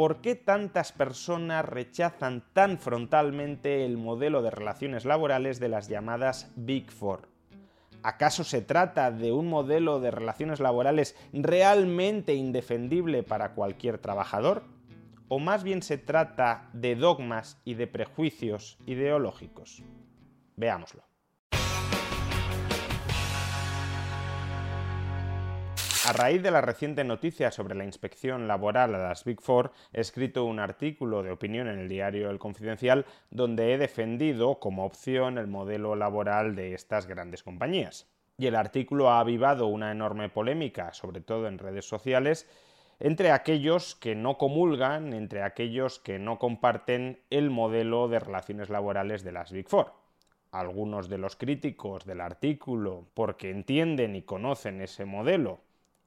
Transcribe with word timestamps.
¿Por 0.00 0.22
qué 0.22 0.34
tantas 0.34 0.92
personas 0.92 1.62
rechazan 1.62 2.42
tan 2.54 2.78
frontalmente 2.78 3.84
el 3.84 3.98
modelo 3.98 4.40
de 4.40 4.50
relaciones 4.50 5.04
laborales 5.04 5.60
de 5.60 5.68
las 5.68 5.88
llamadas 5.88 6.50
Big 6.56 6.90
Four? 6.90 7.28
¿Acaso 8.02 8.42
se 8.42 8.62
trata 8.62 9.10
de 9.10 9.30
un 9.30 9.46
modelo 9.46 10.00
de 10.00 10.10
relaciones 10.10 10.58
laborales 10.58 11.16
realmente 11.34 12.32
indefendible 12.32 13.22
para 13.22 13.52
cualquier 13.52 13.98
trabajador? 13.98 14.62
¿O 15.28 15.38
más 15.38 15.64
bien 15.64 15.82
se 15.82 15.98
trata 15.98 16.70
de 16.72 16.96
dogmas 16.96 17.60
y 17.66 17.74
de 17.74 17.86
prejuicios 17.86 18.78
ideológicos? 18.86 19.82
Veámoslo. 20.56 21.09
A 26.10 26.12
raíz 26.12 26.42
de 26.42 26.50
la 26.50 26.60
reciente 26.60 27.04
noticia 27.04 27.52
sobre 27.52 27.76
la 27.76 27.84
inspección 27.84 28.48
laboral 28.48 28.96
a 28.96 28.98
las 28.98 29.22
Big 29.22 29.40
Four, 29.40 29.70
he 29.92 30.00
escrito 30.00 30.44
un 30.44 30.58
artículo 30.58 31.22
de 31.22 31.30
opinión 31.30 31.68
en 31.68 31.78
el 31.78 31.88
diario 31.88 32.30
El 32.30 32.40
Confidencial 32.40 33.06
donde 33.30 33.72
he 33.72 33.78
defendido 33.78 34.58
como 34.58 34.84
opción 34.84 35.38
el 35.38 35.46
modelo 35.46 35.94
laboral 35.94 36.56
de 36.56 36.74
estas 36.74 37.06
grandes 37.06 37.44
compañías. 37.44 38.08
Y 38.38 38.48
el 38.48 38.56
artículo 38.56 39.08
ha 39.08 39.20
avivado 39.20 39.68
una 39.68 39.92
enorme 39.92 40.28
polémica, 40.28 40.92
sobre 40.94 41.20
todo 41.20 41.46
en 41.46 41.58
redes 41.60 41.84
sociales, 41.84 42.50
entre 42.98 43.30
aquellos 43.30 43.94
que 43.94 44.16
no 44.16 44.36
comulgan, 44.36 45.12
entre 45.12 45.44
aquellos 45.44 46.00
que 46.00 46.18
no 46.18 46.40
comparten 46.40 47.20
el 47.30 47.50
modelo 47.50 48.08
de 48.08 48.18
relaciones 48.18 48.68
laborales 48.68 49.22
de 49.22 49.30
las 49.30 49.52
Big 49.52 49.68
Four 49.68 49.92
algunos 50.52 51.08
de 51.08 51.18
los 51.18 51.36
críticos 51.36 52.04
del 52.04 52.20
artículo, 52.20 53.06
porque 53.14 53.50
entienden 53.50 54.16
y 54.16 54.22
conocen 54.22 54.80
ese 54.80 55.04
modelo, 55.04 55.60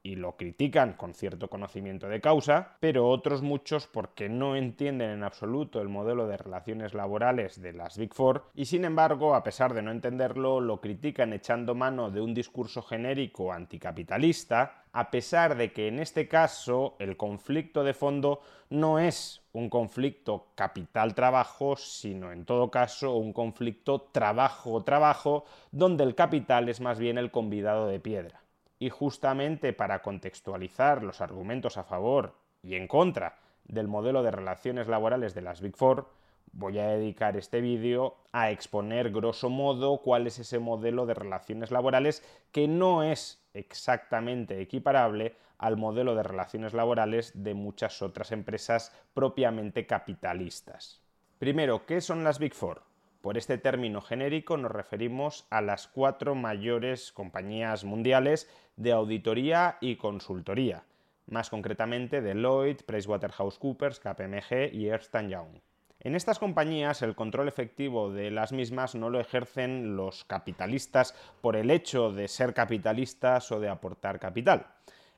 y 0.04 0.16
lo 0.16 0.36
critican 0.36 0.92
con 0.92 1.14
cierto 1.14 1.48
conocimiento 1.48 2.08
de 2.08 2.20
causa, 2.20 2.76
pero 2.78 3.08
otros 3.08 3.40
muchos 3.40 3.86
porque 3.86 4.28
no 4.28 4.54
entienden 4.54 5.10
en 5.10 5.24
absoluto 5.24 5.80
el 5.80 5.88
modelo 5.88 6.28
de 6.28 6.36
relaciones 6.36 6.92
laborales 6.92 7.60
de 7.60 7.72
las 7.72 7.96
Big 7.96 8.12
Four 8.12 8.44
y 8.54 8.66
sin 8.66 8.84
embargo, 8.84 9.34
a 9.34 9.42
pesar 9.42 9.72
de 9.72 9.80
no 9.80 9.90
entenderlo, 9.90 10.60
lo 10.60 10.80
critican 10.82 11.32
echando 11.32 11.74
mano 11.74 12.10
de 12.10 12.20
un 12.20 12.34
discurso 12.34 12.82
genérico 12.82 13.50
anticapitalista, 13.50 14.84
a 14.92 15.10
pesar 15.10 15.56
de 15.56 15.72
que 15.72 15.88
en 15.88 15.98
este 15.98 16.28
caso 16.28 16.96
el 16.98 17.16
conflicto 17.16 17.82
de 17.82 17.94
fondo 17.94 18.42
no 18.68 18.98
es 18.98 19.42
un 19.54 19.70
conflicto 19.70 20.48
capital-trabajo, 20.54 21.76
sino 21.76 22.30
en 22.30 22.44
todo 22.44 22.70
caso 22.70 23.14
un 23.14 23.32
conflicto 23.32 24.02
trabajo-trabajo, 24.12 25.46
donde 25.72 26.04
el 26.04 26.14
capital 26.14 26.68
es 26.68 26.82
más 26.82 26.98
bien 26.98 27.16
el 27.16 27.30
convidado 27.30 27.86
de 27.88 28.00
piedra. 28.00 28.43
Y 28.78 28.90
justamente 28.90 29.72
para 29.72 30.02
contextualizar 30.02 31.02
los 31.02 31.20
argumentos 31.20 31.76
a 31.76 31.84
favor 31.84 32.34
y 32.62 32.74
en 32.74 32.88
contra 32.88 33.38
del 33.64 33.88
modelo 33.88 34.22
de 34.22 34.30
relaciones 34.30 34.88
laborales 34.88 35.34
de 35.34 35.42
las 35.42 35.60
Big 35.60 35.76
Four, 35.76 36.08
voy 36.52 36.78
a 36.78 36.88
dedicar 36.88 37.36
este 37.36 37.60
vídeo 37.60 38.16
a 38.32 38.50
exponer 38.50 39.10
grosso 39.10 39.50
modo 39.50 39.98
cuál 39.98 40.26
es 40.26 40.38
ese 40.38 40.58
modelo 40.58 41.06
de 41.06 41.14
relaciones 41.14 41.70
laborales 41.70 42.22
que 42.52 42.68
no 42.68 43.02
es 43.02 43.42
exactamente 43.54 44.60
equiparable 44.60 45.36
al 45.58 45.76
modelo 45.76 46.14
de 46.14 46.22
relaciones 46.22 46.74
laborales 46.74 47.32
de 47.34 47.54
muchas 47.54 48.02
otras 48.02 48.32
empresas 48.32 48.92
propiamente 49.14 49.86
capitalistas. 49.86 51.00
Primero, 51.38 51.86
¿qué 51.86 52.00
son 52.00 52.24
las 52.24 52.38
Big 52.38 52.54
Four? 52.54 52.82
Por 53.24 53.38
este 53.38 53.56
término 53.56 54.02
genérico 54.02 54.58
nos 54.58 54.70
referimos 54.70 55.46
a 55.48 55.62
las 55.62 55.88
cuatro 55.88 56.34
mayores 56.34 57.10
compañías 57.10 57.82
mundiales 57.82 58.50
de 58.76 58.92
auditoría 58.92 59.78
y 59.80 59.96
consultoría, 59.96 60.84
más 61.26 61.48
concretamente 61.48 62.20
Deloitte, 62.20 62.84
PricewaterhouseCoopers, 62.84 63.98
KPMG 63.98 64.74
y 64.74 64.88
Ernst 64.88 65.14
Young. 65.14 65.58
En 66.00 66.16
estas 66.16 66.38
compañías 66.38 67.00
el 67.00 67.14
control 67.14 67.48
efectivo 67.48 68.12
de 68.12 68.30
las 68.30 68.52
mismas 68.52 68.94
no 68.94 69.08
lo 69.08 69.18
ejercen 69.18 69.96
los 69.96 70.26
capitalistas 70.26 71.14
por 71.40 71.56
el 71.56 71.70
hecho 71.70 72.12
de 72.12 72.28
ser 72.28 72.52
capitalistas 72.52 73.50
o 73.52 73.58
de 73.58 73.70
aportar 73.70 74.20
capital. 74.20 74.66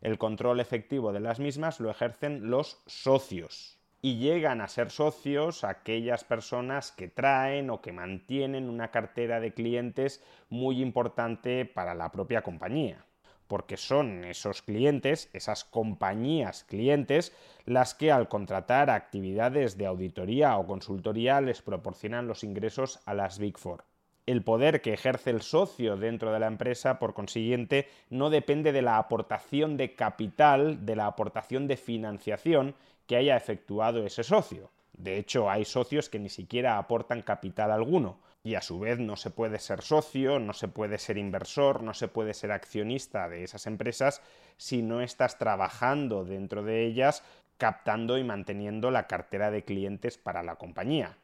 El 0.00 0.17
control 0.17 0.61
efectivo 0.61 1.12
de 1.12 1.19
las 1.19 1.41
mismas 1.41 1.81
lo 1.81 1.91
ejercen 1.91 2.50
los 2.50 2.81
socios, 2.87 3.81
y 4.02 4.18
llegan 4.18 4.60
a 4.60 4.68
ser 4.68 4.90
socios 4.90 5.64
aquellas 5.64 6.24
personas 6.24 6.92
que 6.92 7.08
traen 7.08 7.70
o 7.70 7.80
que 7.80 7.92
mantienen 7.92 8.68
una 8.68 8.90
cartera 8.90 9.40
de 9.40 9.52
clientes 9.52 10.22
muy 10.48 10.80
importante 10.80 11.64
para 11.64 11.94
la 11.94 12.12
propia 12.12 12.42
compañía 12.42 13.06
porque 13.46 13.76
son 13.76 14.24
esos 14.24 14.62
clientes, 14.62 15.30
esas 15.32 15.64
compañías 15.64 16.64
clientes, 16.64 17.32
las 17.64 17.94
que 17.94 18.10
al 18.10 18.28
contratar 18.28 18.90
actividades 18.90 19.78
de 19.78 19.86
auditoría 19.86 20.56
o 20.58 20.66
consultoría 20.66 21.40
les 21.40 21.62
proporcionan 21.62 22.26
los 22.26 22.44
ingresos 22.44 23.00
a 23.06 23.14
las 23.14 23.38
Big 23.38 23.58
Four. 23.58 23.84
El 24.26 24.42
poder 24.42 24.82
que 24.82 24.92
ejerce 24.92 25.30
el 25.30 25.40
socio 25.40 25.96
dentro 25.96 26.32
de 26.32 26.40
la 26.40 26.48
empresa, 26.48 26.98
por 26.98 27.14
consiguiente, 27.14 27.88
no 28.10 28.28
depende 28.28 28.72
de 28.72 28.82
la 28.82 28.98
aportación 28.98 29.76
de 29.76 29.94
capital, 29.94 30.84
de 30.84 30.96
la 30.96 31.06
aportación 31.06 31.68
de 31.68 31.76
financiación 31.76 32.74
que 33.06 33.17
haya 33.17 33.37
efectuado 33.37 34.05
ese 34.05 34.22
socio. 34.22 34.71
De 34.93 35.19
hecho, 35.19 35.50
hay 35.50 35.65
socios 35.65 36.09
que 36.09 36.19
ni 36.19 36.28
siquiera 36.28 36.78
aportan 36.78 37.22
capital 37.22 37.71
alguno, 37.71 38.19
y 38.43 38.55
a 38.55 38.62
su 38.62 38.78
vez 38.78 39.00
no 39.00 39.17
se 39.17 39.31
puede 39.31 39.59
ser 39.59 39.83
socio, 39.83 40.39
no 40.39 40.53
se 40.53 40.69
puede 40.69 40.99
ser 40.99 41.19
inversor, 41.19 41.83
no 41.83 41.94
se 41.94 42.06
puede 42.06 42.33
ser 42.33 42.53
accionista 42.53 43.28
de 43.28 43.43
esas 43.43 43.67
empresas 43.67 44.22
si 44.56 44.83
no 44.83 45.00
estás 45.00 45.37
trabajando 45.37 46.25
dentro 46.25 46.62
de 46.62 46.87
ellas, 46.87 47.25
captando 47.59 48.19
y 48.19 48.25
manteniendo 48.25 48.93
la 48.93 49.09
cartera 49.09 49.50
de 49.50 49.65
clientes 49.65 50.17
para 50.17 50.44
la 50.44 50.55
compañía. 50.56 51.19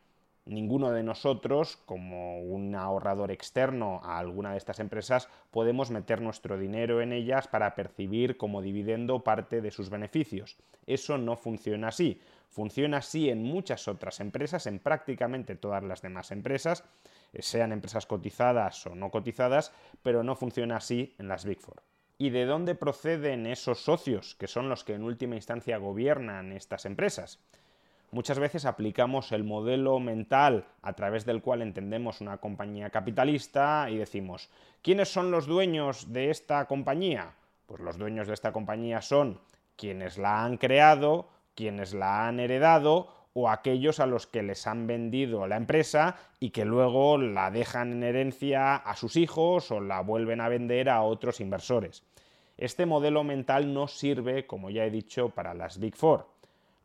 Ninguno 0.44 0.90
de 0.90 1.04
nosotros, 1.04 1.76
como 1.86 2.40
un 2.40 2.74
ahorrador 2.74 3.30
externo 3.30 4.00
a 4.02 4.18
alguna 4.18 4.52
de 4.52 4.58
estas 4.58 4.80
empresas, 4.80 5.28
podemos 5.52 5.92
meter 5.92 6.20
nuestro 6.20 6.58
dinero 6.58 7.00
en 7.00 7.12
ellas 7.12 7.46
para 7.46 7.76
percibir 7.76 8.36
como 8.36 8.60
dividendo 8.60 9.22
parte 9.22 9.60
de 9.60 9.70
sus 9.70 9.88
beneficios. 9.88 10.56
Eso 10.86 11.16
no 11.16 11.36
funciona 11.36 11.88
así. 11.88 12.20
Funciona 12.48 12.98
así 12.98 13.30
en 13.30 13.44
muchas 13.44 13.86
otras 13.86 14.18
empresas, 14.18 14.66
en 14.66 14.80
prácticamente 14.80 15.54
todas 15.54 15.84
las 15.84 16.02
demás 16.02 16.32
empresas, 16.32 16.84
sean 17.38 17.70
empresas 17.70 18.06
cotizadas 18.06 18.84
o 18.86 18.96
no 18.96 19.10
cotizadas, 19.10 19.72
pero 20.02 20.24
no 20.24 20.34
funciona 20.34 20.76
así 20.76 21.14
en 21.18 21.28
las 21.28 21.44
Big 21.44 21.60
Four. 21.60 21.82
¿Y 22.18 22.30
de 22.30 22.46
dónde 22.46 22.74
proceden 22.74 23.46
esos 23.46 23.82
socios, 23.82 24.34
que 24.34 24.48
son 24.48 24.68
los 24.68 24.84
que 24.84 24.94
en 24.94 25.02
última 25.02 25.36
instancia 25.36 25.78
gobiernan 25.78 26.52
estas 26.52 26.84
empresas? 26.84 27.38
Muchas 28.14 28.38
veces 28.38 28.66
aplicamos 28.66 29.32
el 29.32 29.42
modelo 29.42 29.98
mental 29.98 30.66
a 30.82 30.92
través 30.92 31.24
del 31.24 31.40
cual 31.40 31.62
entendemos 31.62 32.20
una 32.20 32.36
compañía 32.36 32.90
capitalista 32.90 33.88
y 33.88 33.96
decimos, 33.96 34.50
¿quiénes 34.82 35.08
son 35.10 35.30
los 35.30 35.46
dueños 35.46 36.12
de 36.12 36.28
esta 36.28 36.66
compañía? 36.66 37.32
Pues 37.64 37.80
los 37.80 37.96
dueños 37.96 38.26
de 38.26 38.34
esta 38.34 38.52
compañía 38.52 39.00
son 39.00 39.40
quienes 39.76 40.18
la 40.18 40.44
han 40.44 40.58
creado, 40.58 41.30
quienes 41.54 41.94
la 41.94 42.28
han 42.28 42.38
heredado 42.38 43.08
o 43.32 43.48
aquellos 43.48 43.98
a 43.98 44.04
los 44.04 44.26
que 44.26 44.42
les 44.42 44.66
han 44.66 44.86
vendido 44.86 45.46
la 45.46 45.56
empresa 45.56 46.16
y 46.38 46.50
que 46.50 46.66
luego 46.66 47.16
la 47.16 47.50
dejan 47.50 47.92
en 47.92 48.02
herencia 48.02 48.76
a 48.76 48.94
sus 48.94 49.16
hijos 49.16 49.70
o 49.70 49.80
la 49.80 50.02
vuelven 50.02 50.42
a 50.42 50.50
vender 50.50 50.90
a 50.90 51.00
otros 51.00 51.40
inversores. 51.40 52.02
Este 52.58 52.84
modelo 52.84 53.24
mental 53.24 53.72
no 53.72 53.88
sirve, 53.88 54.46
como 54.46 54.68
ya 54.68 54.84
he 54.84 54.90
dicho, 54.90 55.30
para 55.30 55.54
las 55.54 55.78
Big 55.80 55.96
Four. 55.96 56.31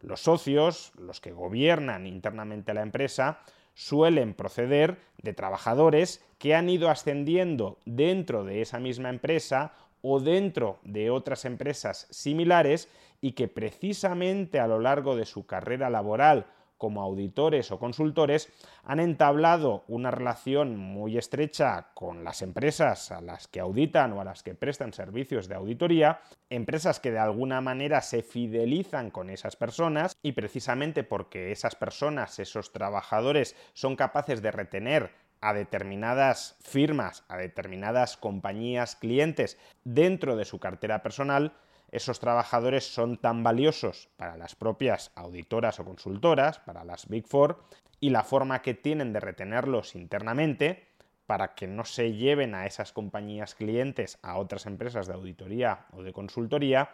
Los 0.02 0.22
socios, 0.22 0.92
los 0.98 1.22
que 1.22 1.32
gobiernan 1.32 2.06
internamente 2.06 2.74
la 2.74 2.82
empresa, 2.82 3.40
suelen 3.74 4.34
proceder 4.34 4.98
de 5.22 5.34
trabajadores 5.34 6.24
que 6.40 6.56
han 6.56 6.70
ido 6.70 6.90
ascendiendo 6.90 7.78
dentro 7.86 8.44
de 8.44 8.62
esa 8.62 8.80
misma 8.80 9.10
empresa 9.10 9.74
o 10.02 10.20
dentro 10.20 10.80
de 10.84 11.10
otras 11.10 11.46
empresas 11.46 12.08
similares 12.10 12.90
y 13.22 13.34
que 13.34 13.48
precisamente 13.48 14.60
a 14.60 14.68
lo 14.68 14.80
largo 14.80 15.16
de 15.16 15.26
su 15.26 15.46
carrera 15.46 15.90
laboral 15.90 16.48
como 16.78 17.02
auditores 17.02 17.72
o 17.72 17.80
consultores, 17.80 18.52
han 18.84 19.00
entablado 19.00 19.84
una 19.88 20.12
relación 20.12 20.78
muy 20.78 21.18
estrecha 21.18 21.88
con 21.94 22.24
las 22.24 22.42
empresas 22.42 23.12
a 23.12 23.22
las 23.22 23.48
que 23.48 23.60
auditan 23.60 24.14
o 24.14 24.22
a 24.22 24.26
las 24.26 24.44
que 24.44 24.56
prestan 24.56 24.94
servicios 24.94 25.48
de 25.48 25.56
auditoría, 25.56 26.22
empresas 26.50 27.00
que 27.00 27.12
de 27.12 27.20
alguna 27.20 27.62
manera 27.62 28.02
se 28.02 28.22
fidelizan 28.22 29.12
con 29.12 29.30
esas 29.30 29.56
personas 29.56 30.16
y 30.22 30.34
precisamente 30.34 31.04
porque 31.04 31.52
esas 31.52 31.76
personas, 31.76 32.40
esos 32.40 32.72
trabajadores, 32.72 33.56
son 33.74 33.96
capaces 33.96 34.42
de 34.42 34.52
retener 34.52 35.12
a 35.42 35.54
determinadas 35.54 36.58
firmas, 36.62 37.24
a 37.28 37.38
determinadas 37.38 38.18
compañías 38.18 38.96
clientes 38.96 39.58
dentro 39.84 40.36
de 40.36 40.46
su 40.46 40.60
cartera 40.60 41.04
personal, 41.04 41.54
esos 41.92 42.20
trabajadores 42.20 42.86
son 42.86 43.18
tan 43.18 43.44
valiosos 43.44 44.10
para 44.18 44.38
las 44.38 44.56
propias 44.56 45.12
auditoras 45.16 45.80
o 45.80 45.86
consultoras, 45.86 46.60
para 46.60 46.84
las 46.84 47.08
Big 47.08 47.28
Four, 47.28 47.64
y 48.00 48.10
la 48.10 48.24
forma 48.24 48.62
que 48.62 48.74
tienen 48.74 49.14
de 49.14 49.20
retenerlos 49.20 49.96
internamente 49.96 50.88
para 51.26 51.56
que 51.56 51.68
no 51.68 51.84
se 51.84 52.14
lleven 52.14 52.56
a 52.56 52.66
esas 52.66 52.94
compañías 52.94 53.56
clientes 53.56 54.18
a 54.22 54.38
otras 54.38 54.66
empresas 54.66 55.08
de 55.08 55.14
auditoría 55.14 55.86
o 55.92 56.04
de 56.04 56.14
consultoría, 56.14 56.92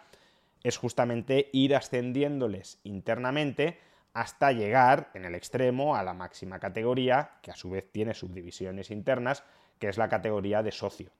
es 0.63 0.77
justamente 0.77 1.49
ir 1.53 1.75
ascendiéndoles 1.75 2.79
internamente 2.83 3.79
hasta 4.13 4.51
llegar 4.51 5.09
en 5.13 5.25
el 5.25 5.35
extremo 5.35 5.95
a 5.95 6.03
la 6.03 6.13
máxima 6.13 6.59
categoría, 6.59 7.31
que 7.41 7.51
a 7.51 7.55
su 7.55 7.71
vez 7.71 7.91
tiene 7.91 8.13
subdivisiones 8.13 8.91
internas, 8.91 9.43
que 9.79 9.89
es 9.89 9.97
la 9.97 10.07
categoría 10.07 10.63
de 10.63 10.71
socio. 10.71 11.11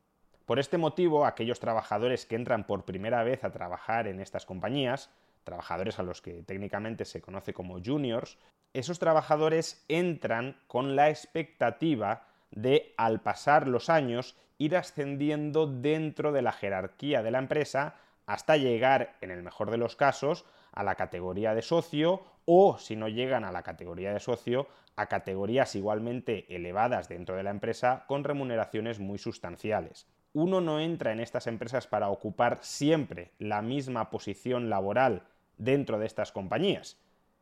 Por 0.46 0.60
este 0.60 0.78
motivo, 0.78 1.26
aquellos 1.26 1.62
trabajadores 1.62 2.26
que 2.26 2.36
entran 2.36 2.66
por 2.66 2.84
primera 2.84 3.24
vez 3.24 3.46
a 3.46 3.52
trabajar 3.52 4.08
en 4.08 4.20
estas 4.20 4.46
compañías, 4.46 5.10
trabajadores 5.46 6.00
a 6.00 6.04
los 6.04 6.22
que 6.22 6.44
técnicamente 6.44 7.06
se 7.06 7.22
conoce 7.22 7.54
como 7.54 7.82
juniors, 7.82 8.38
esos 8.74 9.00
trabajadores 9.00 9.86
entran 9.88 10.58
con 10.68 10.98
la 10.98 11.10
expectativa 11.10 12.28
de, 12.52 12.94
al 12.98 13.22
pasar 13.22 13.70
los 13.70 13.90
años, 13.90 14.36
ir 14.58 14.76
ascendiendo 14.76 15.66
dentro 15.66 16.34
de 16.34 16.42
la 16.42 16.52
jerarquía 16.52 17.24
de 17.24 17.32
la 17.32 17.40
empresa 17.40 17.96
hasta 18.26 18.58
llegar, 18.58 19.16
en 19.22 19.32
el 19.32 19.44
mejor 19.44 19.72
de 19.72 19.78
los 19.78 19.96
casos, 19.96 20.46
a 20.74 20.84
la 20.84 20.96
categoría 20.96 21.56
de 21.56 21.62
socio 21.62 22.22
o, 22.44 22.78
si 22.80 22.98
no 22.98 23.08
llegan 23.08 23.46
a 23.46 23.52
la 23.54 23.64
categoría 23.64 24.12
de 24.12 24.20
socio, 24.20 24.68
a 24.98 25.06
categorías 25.06 25.74
igualmente 25.76 26.54
elevadas 26.54 27.08
dentro 27.08 27.38
de 27.38 27.44
la 27.44 27.52
empresa 27.52 28.04
con 28.08 28.26
remuneraciones 28.26 29.00
muy 29.00 29.18
sustanciales 29.18 30.06
uno 30.34 30.62
no 30.62 30.80
entra 30.80 31.12
en 31.12 31.20
estas 31.20 31.48
empresas 31.48 31.88
para 31.88 32.10
ocupar 32.10 32.60
siempre 32.62 33.32
la 33.38 33.62
misma 33.62 34.10
posición 34.10 34.70
laboral 34.70 35.24
dentro 35.58 36.00
de 36.00 36.08
estas 36.08 36.32
compañías, 36.32 36.98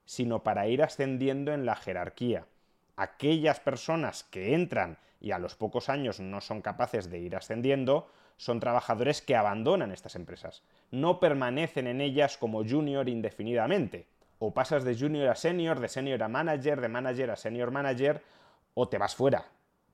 sino 0.06 0.44
para 0.44 0.68
ir 0.68 0.84
ascendiendo 0.84 1.54
en 1.54 1.66
la 1.66 1.76
jerarquía. 1.76 2.46
Aquellas 2.98 3.60
personas 3.62 4.26
que 4.26 4.54
entran 4.54 4.98
y 5.22 5.32
a 5.32 5.40
los 5.40 5.56
pocos 5.56 5.88
años 5.88 6.20
no 6.20 6.42
son 6.42 6.62
capaces 6.62 7.10
de 7.10 7.20
ir 7.20 7.36
ascendiendo, 7.36 8.10
son 8.36 8.60
trabajadores 8.60 9.22
que 9.22 9.36
abandonan 9.36 9.92
estas 9.92 10.16
empresas. 10.16 10.64
No 10.90 11.20
permanecen 11.20 11.88
en 11.88 12.02
ellas 12.02 12.38
como 12.38 12.68
junior 12.68 13.08
indefinidamente. 13.08 14.08
O 14.40 14.54
pasas 14.54 14.84
de 14.84 14.98
junior 14.98 15.30
a 15.30 15.36
senior, 15.36 15.80
de 15.80 15.88
senior 15.88 16.24
a 16.24 16.28
manager, 16.28 16.82
de 16.82 16.90
manager 16.90 17.30
a 17.30 17.36
senior 17.36 17.70
manager, 17.70 18.24
o 18.74 18.90
te 18.90 18.98
vas 18.98 19.16
fuera, 19.16 19.46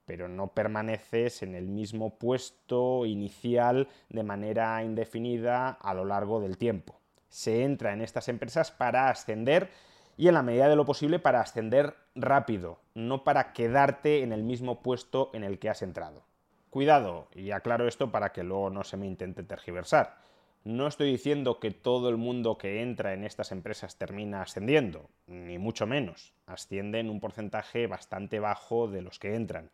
pero 0.08 0.26
no 0.26 0.46
permaneces 0.46 1.42
en 1.42 1.54
el 1.54 1.68
mismo 1.68 2.14
puesto 2.18 3.04
inicial 3.04 3.88
de 4.08 4.22
manera 4.22 4.82
indefinida 4.82 5.68
a 5.68 5.92
lo 5.92 6.06
largo 6.06 6.40
del 6.40 6.56
tiempo. 6.56 6.98
Se 7.28 7.62
entra 7.62 7.92
en 7.92 8.00
estas 8.00 8.28
empresas 8.28 8.70
para 8.70 9.10
ascender 9.10 9.68
y 10.16 10.28
en 10.28 10.34
la 10.34 10.42
medida 10.42 10.66
de 10.66 10.76
lo 10.76 10.86
posible 10.86 11.18
para 11.18 11.42
ascender 11.42 11.94
rápido, 12.14 12.80
no 12.94 13.22
para 13.22 13.52
quedarte 13.52 14.22
en 14.22 14.32
el 14.32 14.42
mismo 14.42 14.80
puesto 14.80 15.28
en 15.34 15.44
el 15.44 15.58
que 15.58 15.68
has 15.68 15.82
entrado. 15.82 16.22
Cuidado, 16.70 17.28
y 17.34 17.50
aclaro 17.50 17.86
esto 17.86 18.10
para 18.10 18.32
que 18.32 18.44
luego 18.44 18.70
no 18.70 18.84
se 18.84 18.96
me 18.96 19.06
intente 19.06 19.42
tergiversar. 19.42 20.16
No 20.64 20.86
estoy 20.86 21.10
diciendo 21.10 21.60
que 21.60 21.70
todo 21.70 22.08
el 22.08 22.16
mundo 22.16 22.56
que 22.56 22.80
entra 22.80 23.12
en 23.12 23.24
estas 23.24 23.52
empresas 23.52 23.96
termina 23.96 24.40
ascendiendo, 24.40 25.10
ni 25.26 25.58
mucho 25.58 25.86
menos. 25.86 26.32
Ascienden 26.46 27.10
un 27.10 27.20
porcentaje 27.20 27.86
bastante 27.86 28.40
bajo 28.40 28.88
de 28.88 29.02
los 29.02 29.18
que 29.18 29.34
entran. 29.34 29.70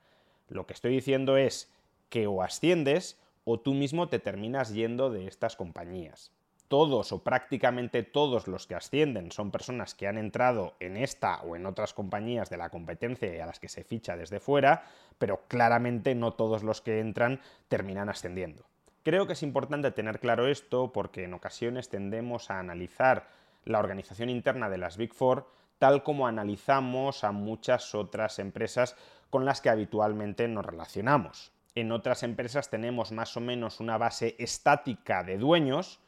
Lo 0.55 0.67
que 0.67 0.73
estoy 0.73 0.93
diciendo 0.93 1.37
es 1.37 1.69
que 2.09 2.29
o 2.29 2.41
asciendes 2.41 3.19
o 3.43 3.59
tú 3.59 3.75
mismo 3.75 4.09
te 4.09 4.21
terminas 4.21 4.73
yendo 4.73 5.11
de 5.11 5.27
estas 5.27 5.57
compañías. 5.57 6.31
Todos 6.69 7.11
o 7.11 7.25
prácticamente 7.25 8.05
todos 8.05 8.47
los 8.47 8.69
que 8.69 8.77
ascienden 8.77 9.33
son 9.33 9.51
personas 9.51 9.97
que 9.97 10.07
han 10.07 10.17
entrado 10.17 10.77
en 10.79 10.97
esta 10.97 11.43
o 11.43 11.57
en 11.57 11.67
otras 11.67 11.93
compañías 11.93 12.51
de 12.51 12.57
la 12.57 12.71
competencia 12.71 13.35
y 13.35 13.41
a 13.41 13.47
las 13.47 13.59
que 13.59 13.69
se 13.69 13.83
ficha 13.83 14.17
desde 14.17 14.39
fuera, 14.39 14.85
pero 15.19 15.43
claramente 15.49 16.15
no 16.15 16.35
todos 16.35 16.63
los 16.63 16.81
que 16.81 17.01
entran 17.01 17.41
terminan 17.67 18.09
ascendiendo. 18.09 18.65
Creo 19.03 19.27
que 19.27 19.33
es 19.33 19.43
importante 19.43 19.91
tener 19.91 20.21
claro 20.21 20.47
esto 20.47 20.93
porque 20.93 21.25
en 21.25 21.35
ocasiones 21.35 21.89
tendemos 21.89 22.49
a 22.53 22.61
analizar 22.61 23.27
la 23.65 23.81
organización 23.81 24.31
interna 24.31 24.71
de 24.71 24.79
las 24.79 24.97
Big 24.97 25.15
Four 25.15 25.49
tal 25.79 26.03
como 26.03 26.27
analizamos 26.27 27.25
a 27.25 27.33
muchas 27.33 27.95
otras 27.95 28.39
empresas 28.39 28.97
con 29.35 29.45
las 29.45 29.61
que 29.61 29.69
habitualmente 29.69 30.47
nos 30.47 30.65
relacionamos. 30.65 31.51
En 31.75 31.91
otras 31.91 32.23
empresas 32.23 32.71
tenemos 32.71 33.11
más 33.11 33.37
o 33.37 33.41
menos 33.41 33.81
una 33.81 33.99
base 33.99 34.37
estática 34.39 35.25
de 35.25 35.39
dueños, 35.39 35.99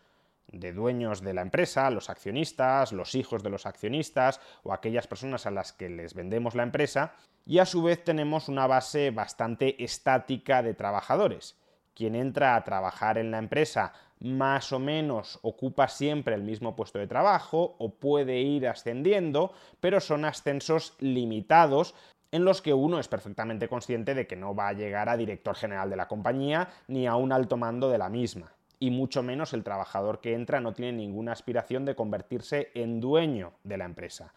de 0.47 0.73
dueños 0.73 1.23
de 1.23 1.35
la 1.35 1.43
empresa, 1.43 1.91
los 1.91 2.09
accionistas, 2.09 2.93
los 2.93 3.17
hijos 3.17 3.43
de 3.43 3.51
los 3.51 3.67
accionistas 3.67 4.41
o 4.63 4.73
aquellas 4.73 5.09
personas 5.09 5.45
a 5.45 5.51
las 5.51 5.73
que 5.73 5.89
les 5.89 6.15
vendemos 6.15 6.55
la 6.55 6.63
empresa, 6.63 7.15
y 7.45 7.59
a 7.59 7.67
su 7.67 7.83
vez 7.83 8.05
tenemos 8.05 8.49
una 8.49 8.69
base 8.69 9.11
bastante 9.11 9.83
estática 9.83 10.63
de 10.63 10.75
trabajadores. 10.75 11.57
Quien 11.95 12.15
entra 12.15 12.55
a 12.55 12.63
trabajar 12.63 13.19
en 13.19 13.33
la 13.33 13.39
empresa 13.39 13.93
más 14.21 14.73
o 14.73 14.79
menos 14.79 15.41
ocupa 15.43 15.89
siempre 15.89 16.37
el 16.37 16.43
mismo 16.43 16.77
puesto 16.77 17.01
de 17.01 17.09
trabajo 17.09 17.75
o 17.79 17.91
puede 17.97 18.41
ir 18.41 18.69
ascendiendo, 18.69 19.53
pero 19.81 20.01
son 20.01 20.25
ascensos 20.25 20.95
limitados 21.01 21.95
en 22.33 22.45
los 22.45 22.63
que 22.63 22.75
uno 22.75 22.99
es 22.99 23.09
perfectamente 23.09 23.69
consciente 23.69 24.15
de 24.15 24.27
que 24.27 24.37
no 24.37 24.55
va 24.55 24.69
a 24.69 24.73
llegar 24.73 25.09
a 25.09 25.17
director 25.17 25.55
general 25.55 25.91
de 25.91 25.97
la 25.97 26.09
compañía 26.09 26.69
ni 26.89 27.07
a 27.07 27.17
un 27.17 27.33
alto 27.33 27.57
mando 27.57 27.89
de 27.91 27.99
la 27.99 28.09
misma. 28.09 28.53
Y 28.79 28.91
mucho 28.91 29.23
menos 29.23 29.55
el 29.55 29.65
trabajador 29.65 30.21
que 30.21 30.35
entra 30.35 30.61
no 30.61 30.75
tiene 30.75 30.93
ninguna 30.93 31.33
aspiración 31.33 31.85
de 31.85 31.95
convertirse 31.95 32.71
en 32.75 33.01
dueño 33.01 33.53
de 33.65 33.79
la 33.79 33.87
empresa. 33.87 34.35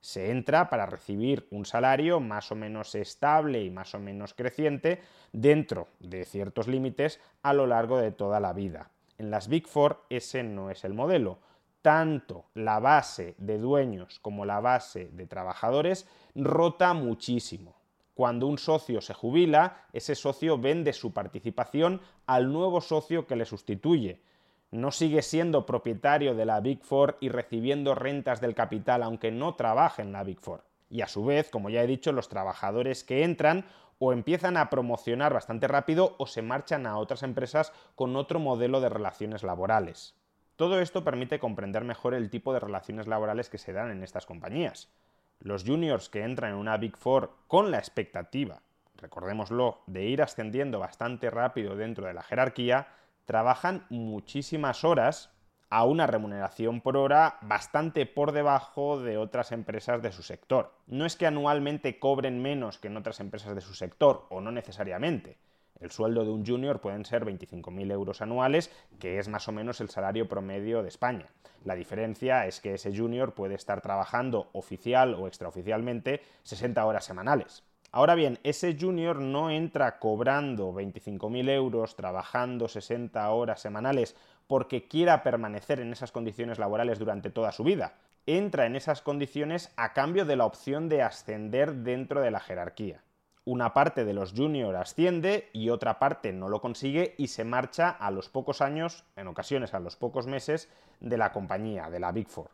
Se 0.00 0.30
entra 0.30 0.68
para 0.70 0.86
recibir 0.86 1.46
un 1.50 1.64
salario 1.64 2.18
más 2.18 2.50
o 2.50 2.56
menos 2.56 2.94
estable 2.94 3.62
y 3.62 3.70
más 3.70 3.94
o 3.94 4.00
menos 4.00 4.34
creciente 4.34 5.00
dentro 5.32 5.88
de 6.00 6.24
ciertos 6.24 6.68
límites 6.68 7.20
a 7.42 7.52
lo 7.52 7.66
largo 7.66 7.98
de 7.98 8.10
toda 8.10 8.40
la 8.40 8.52
vida. 8.52 8.90
En 9.18 9.30
las 9.30 9.48
Big 9.48 9.68
Four 9.68 10.04
ese 10.08 10.42
no 10.42 10.70
es 10.70 10.84
el 10.84 10.94
modelo 10.94 11.38
tanto 11.82 12.46
la 12.54 12.78
base 12.78 13.34
de 13.38 13.58
dueños 13.58 14.20
como 14.20 14.44
la 14.44 14.60
base 14.60 15.10
de 15.12 15.26
trabajadores 15.26 16.08
rota 16.34 16.94
muchísimo. 16.94 17.76
Cuando 18.14 18.46
un 18.46 18.58
socio 18.58 19.00
se 19.00 19.14
jubila, 19.14 19.84
ese 19.92 20.14
socio 20.14 20.58
vende 20.58 20.92
su 20.92 21.12
participación 21.12 22.00
al 22.26 22.52
nuevo 22.52 22.80
socio 22.80 23.26
que 23.26 23.36
le 23.36 23.44
sustituye. 23.44 24.22
No 24.70 24.90
sigue 24.90 25.22
siendo 25.22 25.66
propietario 25.66 26.34
de 26.34 26.46
la 26.46 26.60
Big 26.60 26.82
Four 26.82 27.18
y 27.20 27.28
recibiendo 27.28 27.94
rentas 27.94 28.40
del 28.40 28.54
capital 28.54 29.02
aunque 29.02 29.30
no 29.30 29.54
trabaje 29.54 30.02
en 30.02 30.12
la 30.12 30.24
Big 30.24 30.40
Four. 30.40 30.64
Y 30.88 31.00
a 31.00 31.08
su 31.08 31.24
vez, 31.24 31.50
como 31.50 31.68
ya 31.68 31.82
he 31.82 31.86
dicho, 31.86 32.12
los 32.12 32.28
trabajadores 32.28 33.02
que 33.02 33.24
entran 33.24 33.64
o 33.98 34.12
empiezan 34.12 34.56
a 34.56 34.68
promocionar 34.68 35.32
bastante 35.32 35.68
rápido 35.68 36.14
o 36.18 36.26
se 36.26 36.42
marchan 36.42 36.86
a 36.86 36.98
otras 36.98 37.22
empresas 37.22 37.72
con 37.94 38.16
otro 38.16 38.40
modelo 38.40 38.80
de 38.80 38.88
relaciones 38.88 39.42
laborales. 39.42 40.14
Todo 40.62 40.78
esto 40.78 41.02
permite 41.02 41.40
comprender 41.40 41.82
mejor 41.82 42.14
el 42.14 42.30
tipo 42.30 42.52
de 42.52 42.60
relaciones 42.60 43.08
laborales 43.08 43.50
que 43.50 43.58
se 43.58 43.72
dan 43.72 43.90
en 43.90 44.04
estas 44.04 44.26
compañías. 44.26 44.92
Los 45.40 45.64
juniors 45.64 46.08
que 46.08 46.22
entran 46.22 46.52
en 46.52 46.56
una 46.56 46.76
Big 46.76 46.96
Four 46.96 47.34
con 47.48 47.72
la 47.72 47.78
expectativa, 47.78 48.62
recordémoslo, 48.94 49.82
de 49.88 50.04
ir 50.04 50.22
ascendiendo 50.22 50.78
bastante 50.78 51.30
rápido 51.30 51.74
dentro 51.74 52.06
de 52.06 52.14
la 52.14 52.22
jerarquía, 52.22 52.86
trabajan 53.24 53.86
muchísimas 53.90 54.84
horas 54.84 55.32
a 55.68 55.82
una 55.82 56.06
remuneración 56.06 56.80
por 56.80 56.96
hora 56.96 57.38
bastante 57.42 58.06
por 58.06 58.30
debajo 58.30 59.00
de 59.00 59.18
otras 59.18 59.50
empresas 59.50 60.00
de 60.00 60.12
su 60.12 60.22
sector. 60.22 60.76
No 60.86 61.06
es 61.06 61.16
que 61.16 61.26
anualmente 61.26 61.98
cobren 61.98 62.40
menos 62.40 62.78
que 62.78 62.86
en 62.86 62.96
otras 62.96 63.18
empresas 63.18 63.56
de 63.56 63.62
su 63.62 63.74
sector, 63.74 64.26
o 64.30 64.40
no 64.40 64.52
necesariamente, 64.52 65.38
el 65.80 65.90
sueldo 65.90 66.24
de 66.24 66.30
un 66.30 66.46
junior 66.46 66.80
pueden 66.80 67.04
ser 67.04 67.24
25.000 67.24 67.90
euros 67.92 68.22
anuales, 68.22 68.70
que 68.98 69.18
es 69.18 69.28
más 69.28 69.48
o 69.48 69.52
menos 69.52 69.80
el 69.80 69.90
salario 69.90 70.28
promedio 70.28 70.82
de 70.82 70.88
España. 70.88 71.26
La 71.64 71.74
diferencia 71.74 72.46
es 72.46 72.60
que 72.60 72.74
ese 72.74 72.96
junior 72.96 73.34
puede 73.34 73.54
estar 73.54 73.80
trabajando 73.80 74.48
oficial 74.52 75.14
o 75.14 75.26
extraoficialmente 75.26 76.22
60 76.42 76.84
horas 76.84 77.04
semanales. 77.04 77.64
Ahora 77.94 78.14
bien, 78.14 78.38
ese 78.42 78.74
junior 78.80 79.20
no 79.20 79.50
entra 79.50 79.98
cobrando 79.98 80.72
25.000 80.72 81.50
euros, 81.50 81.94
trabajando 81.94 82.66
60 82.66 83.30
horas 83.30 83.60
semanales 83.60 84.16
porque 84.46 84.88
quiera 84.88 85.22
permanecer 85.22 85.78
en 85.78 85.92
esas 85.92 86.10
condiciones 86.10 86.58
laborales 86.58 86.98
durante 86.98 87.28
toda 87.28 87.52
su 87.52 87.64
vida. 87.64 87.98
Entra 88.24 88.66
en 88.66 88.76
esas 88.76 89.02
condiciones 89.02 89.72
a 89.76 89.92
cambio 89.92 90.24
de 90.24 90.36
la 90.36 90.46
opción 90.46 90.88
de 90.88 91.02
ascender 91.02 91.74
dentro 91.74 92.22
de 92.22 92.30
la 92.30 92.40
jerarquía. 92.40 93.02
Una 93.44 93.74
parte 93.74 94.04
de 94.04 94.12
los 94.14 94.34
juniors 94.34 94.78
asciende 94.78 95.48
y 95.52 95.70
otra 95.70 95.98
parte 95.98 96.32
no 96.32 96.48
lo 96.48 96.60
consigue 96.60 97.16
y 97.18 97.26
se 97.26 97.42
marcha 97.42 97.90
a 97.90 98.12
los 98.12 98.28
pocos 98.28 98.60
años, 98.60 99.04
en 99.16 99.26
ocasiones 99.26 99.74
a 99.74 99.80
los 99.80 99.96
pocos 99.96 100.28
meses, 100.28 100.68
de 101.00 101.16
la 101.16 101.32
compañía, 101.32 101.90
de 101.90 101.98
la 101.98 102.12
Big 102.12 102.28
Four. 102.28 102.50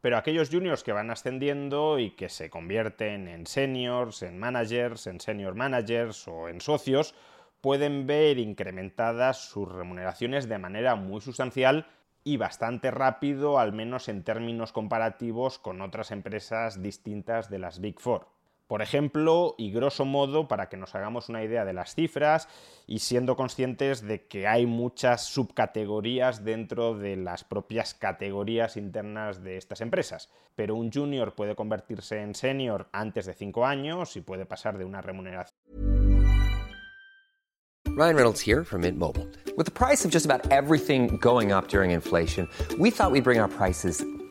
Pero 0.00 0.16
aquellos 0.16 0.50
juniors 0.50 0.82
que 0.82 0.90
van 0.90 1.12
ascendiendo 1.12 2.00
y 2.00 2.10
que 2.10 2.28
se 2.28 2.50
convierten 2.50 3.28
en 3.28 3.46
seniors, 3.46 4.24
en 4.24 4.36
managers, 4.36 5.06
en 5.06 5.20
senior 5.20 5.54
managers 5.54 6.26
o 6.26 6.48
en 6.48 6.60
socios, 6.60 7.14
pueden 7.60 8.08
ver 8.08 8.38
incrementadas 8.38 9.48
sus 9.48 9.70
remuneraciones 9.70 10.48
de 10.48 10.58
manera 10.58 10.96
muy 10.96 11.20
sustancial 11.20 11.86
y 12.24 12.36
bastante 12.36 12.90
rápido, 12.90 13.60
al 13.60 13.72
menos 13.72 14.08
en 14.08 14.24
términos 14.24 14.72
comparativos 14.72 15.60
con 15.60 15.80
otras 15.80 16.10
empresas 16.10 16.82
distintas 16.82 17.48
de 17.48 17.60
las 17.60 17.80
Big 17.80 18.00
Four. 18.00 18.26
Por 18.66 18.82
ejemplo, 18.82 19.54
y 19.58 19.70
grosso 19.70 20.04
modo, 20.04 20.48
para 20.48 20.68
que 20.68 20.76
nos 20.76 20.94
hagamos 20.94 21.28
una 21.28 21.42
idea 21.42 21.64
de 21.64 21.72
las 21.72 21.94
cifras 21.94 22.48
y 22.86 23.00
siendo 23.00 23.36
conscientes 23.36 24.02
de 24.02 24.26
que 24.26 24.46
hay 24.46 24.66
muchas 24.66 25.26
subcategorías 25.26 26.44
dentro 26.44 26.94
de 26.94 27.16
las 27.16 27.44
propias 27.44 27.94
categorías 27.94 28.76
internas 28.76 29.42
de 29.42 29.56
estas 29.56 29.80
empresas. 29.80 30.30
Pero 30.54 30.74
un 30.74 30.90
junior 30.90 31.34
puede 31.34 31.54
convertirse 31.54 32.20
en 32.20 32.34
senior 32.34 32.88
antes 32.92 33.26
de 33.26 33.34
5 33.34 33.66
años 33.66 34.16
y 34.16 34.20
puede 34.20 34.46
pasar 34.46 34.78
de 34.78 34.84
una 34.84 35.02
remuneración 35.02 35.52
Ryan 37.94 38.16
Reynolds 38.16 38.40
here 38.40 38.64
from 38.64 38.80
Mint 38.80 38.98
Mobile. 38.98 39.28
With 39.54 39.66
the 39.66 39.70
price 39.70 40.02
of 40.06 40.10
just 40.10 40.24
about 40.24 40.50
everything 40.50 41.18
going 41.18 41.52
up 41.52 41.68
during 41.68 41.90
inflation, 41.90 42.48
we 42.78 42.90
thought 42.90 43.12
we'd 43.12 43.22
bring 43.22 43.38
our 43.38 43.48
prices 43.48 44.02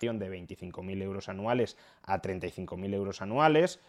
De 0.00 0.30
25.000 0.30 1.02
euros 1.02 1.28
anuales 1.28 1.76
a 2.02 2.22
35.000 2.22 2.94
euros 2.94 3.20
anuales. 3.20 3.80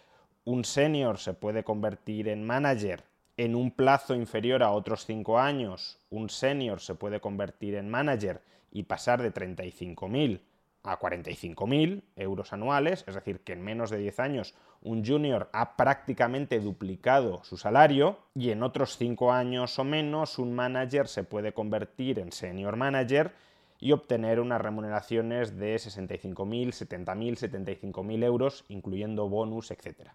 Un 0.44 0.66
senior 0.66 1.18
se 1.18 1.34
puede 1.34 1.64
convertir 1.64 2.28
en 2.28 2.44
manager 2.44 3.06
en 3.38 3.56
un 3.56 3.72
plazo 3.72 4.14
inferior 4.14 4.62
a 4.62 4.72
otros 4.72 5.06
5 5.06 5.40
años. 5.40 6.00
Un 6.10 6.30
senior 6.30 6.82
se 6.82 6.96
puede 6.96 7.22
convertir 7.22 7.76
en 7.76 7.90
manager 7.90 8.42
y 8.72 8.84
pasar 8.84 9.22
de 9.22 9.34
35.000 9.34 10.42
a 10.84 11.00
45.000 11.00 12.04
euros 12.16 12.54
anuales, 12.54 13.04
es 13.08 13.16
decir, 13.16 13.42
que 13.42 13.54
en 13.54 13.62
menos 13.62 13.90
de 13.90 14.00
10 14.00 14.20
años 14.20 14.56
un 14.82 15.06
junior 15.06 15.50
ha 15.54 15.78
prácticamente 15.78 16.60
duplicado 16.60 17.44
su 17.44 17.58
salario 17.58 18.18
y 18.34 18.50
en 18.50 18.64
otros 18.64 18.98
5 18.98 19.32
años 19.32 19.78
o 19.78 19.84
menos 19.84 20.40
un 20.40 20.54
manager 20.54 21.08
se 21.08 21.24
puede 21.24 21.54
convertir 21.54 22.18
en 22.20 22.32
senior 22.32 22.78
manager 22.78 23.32
y 23.80 23.92
obtener 23.92 24.40
unas 24.40 24.62
remuneraciones 24.62 25.58
de 25.58 25.76
65.000, 25.76 26.36
70.000, 26.36 27.82
75.000 27.82 28.24
euros, 28.24 28.64
incluyendo 28.70 29.28
bonus, 29.28 29.72
etc. 29.72 30.10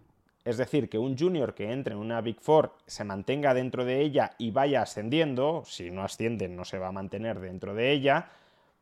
Es 0.45 0.55
decir, 0.57 0.89
que 0.89 0.97
un 0.97 1.17
junior 1.17 1.53
que 1.53 1.71
entre 1.71 1.93
en 1.93 1.99
una 1.99 2.21
Big 2.21 2.39
Four 2.39 2.71
se 2.85 3.03
mantenga 3.03 3.53
dentro 3.53 3.83
de 3.83 4.01
ella 4.01 4.31
y 4.37 4.51
vaya 4.51 4.81
ascendiendo, 4.81 5.63
si 5.65 5.91
no 5.91 6.03
asciende 6.03 6.47
no 6.47 6.63
se 6.63 6.77
va 6.77 6.87
a 6.87 6.93
mantener 6.93 7.41
dentro 7.41 7.73
de 7.73 7.91
ella, 7.91 8.29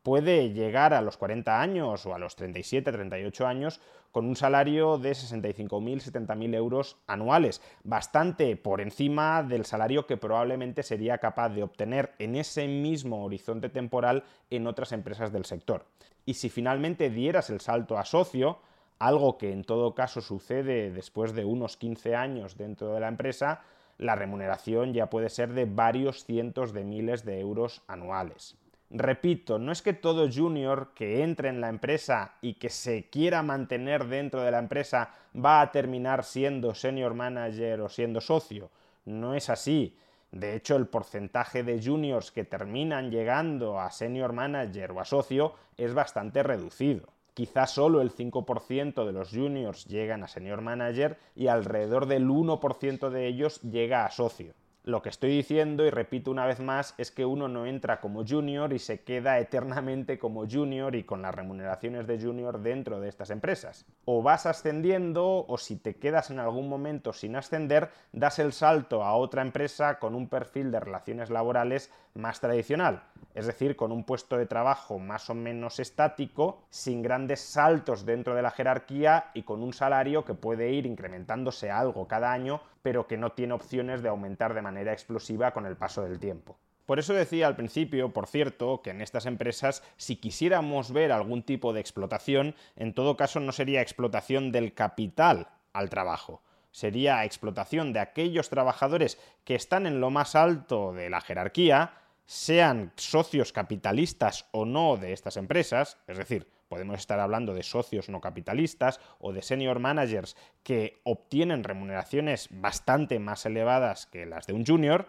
puede 0.06 0.52
llegar 0.52 0.94
a 0.94 1.00
los 1.00 1.16
40 1.16 1.60
años 1.60 2.06
o 2.06 2.14
a 2.14 2.18
los 2.20 2.36
37, 2.36 2.92
38 2.92 3.44
años 3.44 3.80
con 4.12 4.24
un 4.24 4.36
salario 4.36 4.98
de 4.98 5.10
65.000, 5.10 5.68
70.000 6.00 6.54
euros 6.54 6.96
anuales, 7.08 7.60
bastante 7.82 8.54
por 8.56 8.80
encima 8.80 9.42
del 9.42 9.64
salario 9.64 10.06
que 10.06 10.16
probablemente 10.16 10.84
sería 10.84 11.18
capaz 11.18 11.48
de 11.48 11.64
obtener 11.64 12.14
en 12.20 12.36
ese 12.36 12.68
mismo 12.68 13.24
horizonte 13.24 13.68
temporal 13.68 14.22
en 14.48 14.68
otras 14.68 14.92
empresas 14.92 15.32
del 15.32 15.44
sector. 15.44 15.86
Y 16.24 16.34
si 16.34 16.50
finalmente 16.50 17.10
dieras 17.10 17.50
el 17.50 17.60
salto 17.60 17.98
a 17.98 18.04
socio, 18.04 18.60
algo 19.00 19.38
que 19.38 19.50
en 19.50 19.64
todo 19.64 19.96
caso 19.96 20.20
sucede 20.20 20.92
después 20.92 21.34
de 21.34 21.44
unos 21.44 21.76
15 21.76 22.14
años 22.14 22.56
dentro 22.56 22.94
de 22.94 23.00
la 23.00 23.08
empresa, 23.08 23.62
la 23.98 24.14
remuneración 24.14 24.92
ya 24.92 25.10
puede 25.10 25.30
ser 25.30 25.52
de 25.52 25.64
varios 25.64 26.24
cientos 26.24 26.72
de 26.72 26.84
miles 26.84 27.24
de 27.24 27.40
euros 27.40 27.82
anuales. 27.88 28.56
Repito, 28.90 29.58
no 29.58 29.72
es 29.72 29.82
que 29.82 29.92
todo 29.92 30.30
junior 30.32 30.92
que 30.94 31.24
entre 31.24 31.48
en 31.48 31.60
la 31.60 31.68
empresa 31.68 32.36
y 32.40 32.54
que 32.54 32.70
se 32.70 33.10
quiera 33.10 33.42
mantener 33.42 34.06
dentro 34.06 34.42
de 34.42 34.52
la 34.52 34.60
empresa 34.60 35.10
va 35.34 35.60
a 35.60 35.72
terminar 35.72 36.22
siendo 36.22 36.72
senior 36.72 37.14
manager 37.14 37.80
o 37.80 37.88
siendo 37.88 38.20
socio. 38.20 38.70
No 39.04 39.34
es 39.34 39.50
así. 39.50 39.98
De 40.30 40.54
hecho, 40.54 40.76
el 40.76 40.86
porcentaje 40.86 41.64
de 41.64 41.82
juniors 41.82 42.30
que 42.30 42.44
terminan 42.44 43.10
llegando 43.10 43.80
a 43.80 43.90
senior 43.90 44.32
manager 44.32 44.92
o 44.92 45.00
a 45.00 45.04
socio 45.04 45.54
es 45.76 45.92
bastante 45.92 46.44
reducido. 46.44 47.08
Quizás 47.34 47.72
solo 47.72 48.00
el 48.00 48.12
5% 48.12 49.04
de 49.04 49.12
los 49.12 49.30
juniors 49.30 49.84
llegan 49.86 50.22
a 50.22 50.28
senior 50.28 50.62
manager 50.62 51.18
y 51.34 51.48
alrededor 51.48 52.06
del 52.06 52.28
1% 52.28 53.10
de 53.10 53.26
ellos 53.26 53.60
llega 53.62 54.06
a 54.06 54.10
socio. 54.10 54.54
Lo 54.86 55.02
que 55.02 55.08
estoy 55.08 55.30
diciendo, 55.30 55.84
y 55.84 55.90
repito 55.90 56.30
una 56.30 56.46
vez 56.46 56.60
más, 56.60 56.94
es 56.96 57.10
que 57.10 57.26
uno 57.26 57.48
no 57.48 57.66
entra 57.66 58.00
como 58.00 58.24
junior 58.24 58.72
y 58.72 58.78
se 58.78 59.00
queda 59.00 59.40
eternamente 59.40 60.16
como 60.16 60.48
junior 60.48 60.94
y 60.94 61.02
con 61.02 61.22
las 61.22 61.34
remuneraciones 61.34 62.06
de 62.06 62.20
junior 62.20 62.62
dentro 62.62 63.00
de 63.00 63.08
estas 63.08 63.30
empresas. 63.30 63.84
O 64.04 64.22
vas 64.22 64.46
ascendiendo 64.46 65.44
o 65.44 65.58
si 65.58 65.74
te 65.74 65.96
quedas 65.96 66.30
en 66.30 66.38
algún 66.38 66.68
momento 66.68 67.12
sin 67.12 67.34
ascender, 67.34 67.90
das 68.12 68.38
el 68.38 68.52
salto 68.52 69.02
a 69.02 69.16
otra 69.16 69.42
empresa 69.42 69.98
con 69.98 70.14
un 70.14 70.28
perfil 70.28 70.70
de 70.70 70.78
relaciones 70.78 71.30
laborales 71.30 71.90
más 72.14 72.38
tradicional, 72.38 73.02
es 73.34 73.46
decir, 73.46 73.74
con 73.74 73.90
un 73.90 74.04
puesto 74.04 74.38
de 74.38 74.46
trabajo 74.46 75.00
más 75.00 75.28
o 75.30 75.34
menos 75.34 75.80
estático, 75.80 76.62
sin 76.70 77.02
grandes 77.02 77.40
saltos 77.40 78.06
dentro 78.06 78.36
de 78.36 78.42
la 78.42 78.52
jerarquía 78.52 79.32
y 79.34 79.42
con 79.42 79.64
un 79.64 79.72
salario 79.72 80.24
que 80.24 80.34
puede 80.34 80.70
ir 80.70 80.86
incrementándose 80.86 81.72
algo 81.72 82.06
cada 82.06 82.32
año, 82.32 82.60
pero 82.86 83.08
que 83.08 83.16
no 83.16 83.32
tiene 83.32 83.52
opciones 83.52 84.00
de 84.00 84.08
aumentar 84.08 84.54
de 84.54 84.62
manera 84.62 84.92
explosiva 84.92 85.52
con 85.52 85.66
el 85.66 85.76
paso 85.76 86.02
del 86.02 86.20
tiempo. 86.20 86.56
Por 86.86 87.00
eso 87.00 87.14
decía 87.14 87.48
al 87.48 87.56
principio, 87.56 88.12
por 88.12 88.28
cierto, 88.28 88.80
que 88.80 88.90
en 88.90 89.00
estas 89.00 89.26
empresas, 89.26 89.82
si 89.96 90.14
quisiéramos 90.14 90.92
ver 90.92 91.10
algún 91.10 91.42
tipo 91.42 91.72
de 91.72 91.80
explotación, 91.80 92.54
en 92.76 92.94
todo 92.94 93.16
caso 93.16 93.40
no 93.40 93.50
sería 93.50 93.82
explotación 93.82 94.52
del 94.52 94.72
capital 94.72 95.48
al 95.72 95.90
trabajo, 95.90 96.42
sería 96.70 97.24
explotación 97.24 97.92
de 97.92 97.98
aquellos 97.98 98.50
trabajadores 98.50 99.18
que 99.42 99.56
están 99.56 99.88
en 99.88 100.00
lo 100.00 100.10
más 100.10 100.36
alto 100.36 100.92
de 100.92 101.10
la 101.10 101.20
jerarquía, 101.20 101.94
sean 102.24 102.92
socios 102.94 103.52
capitalistas 103.52 104.46
o 104.52 104.64
no 104.64 104.96
de 104.96 105.12
estas 105.12 105.36
empresas, 105.36 105.98
es 106.06 106.18
decir, 106.18 106.46
podemos 106.68 106.98
estar 106.98 107.20
hablando 107.20 107.54
de 107.54 107.62
socios 107.62 108.08
no 108.08 108.20
capitalistas 108.20 109.00
o 109.18 109.32
de 109.32 109.42
senior 109.42 109.78
managers 109.78 110.36
que 110.62 111.00
obtienen 111.04 111.64
remuneraciones 111.64 112.48
bastante 112.50 113.18
más 113.18 113.46
elevadas 113.46 114.06
que 114.06 114.26
las 114.26 114.46
de 114.46 114.52
un 114.52 114.66
junior, 114.66 115.06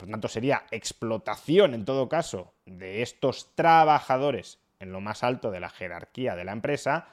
por 0.00 0.08
tanto, 0.08 0.28
sería 0.28 0.64
explotación, 0.70 1.74
en 1.74 1.84
todo 1.84 2.08
caso, 2.08 2.54
de 2.64 3.02
estos 3.02 3.54
trabajadores 3.54 4.58
en 4.78 4.92
lo 4.92 5.02
más 5.02 5.22
alto 5.22 5.50
de 5.50 5.60
la 5.60 5.68
jerarquía 5.68 6.36
de 6.36 6.44
la 6.44 6.52
empresa 6.52 7.08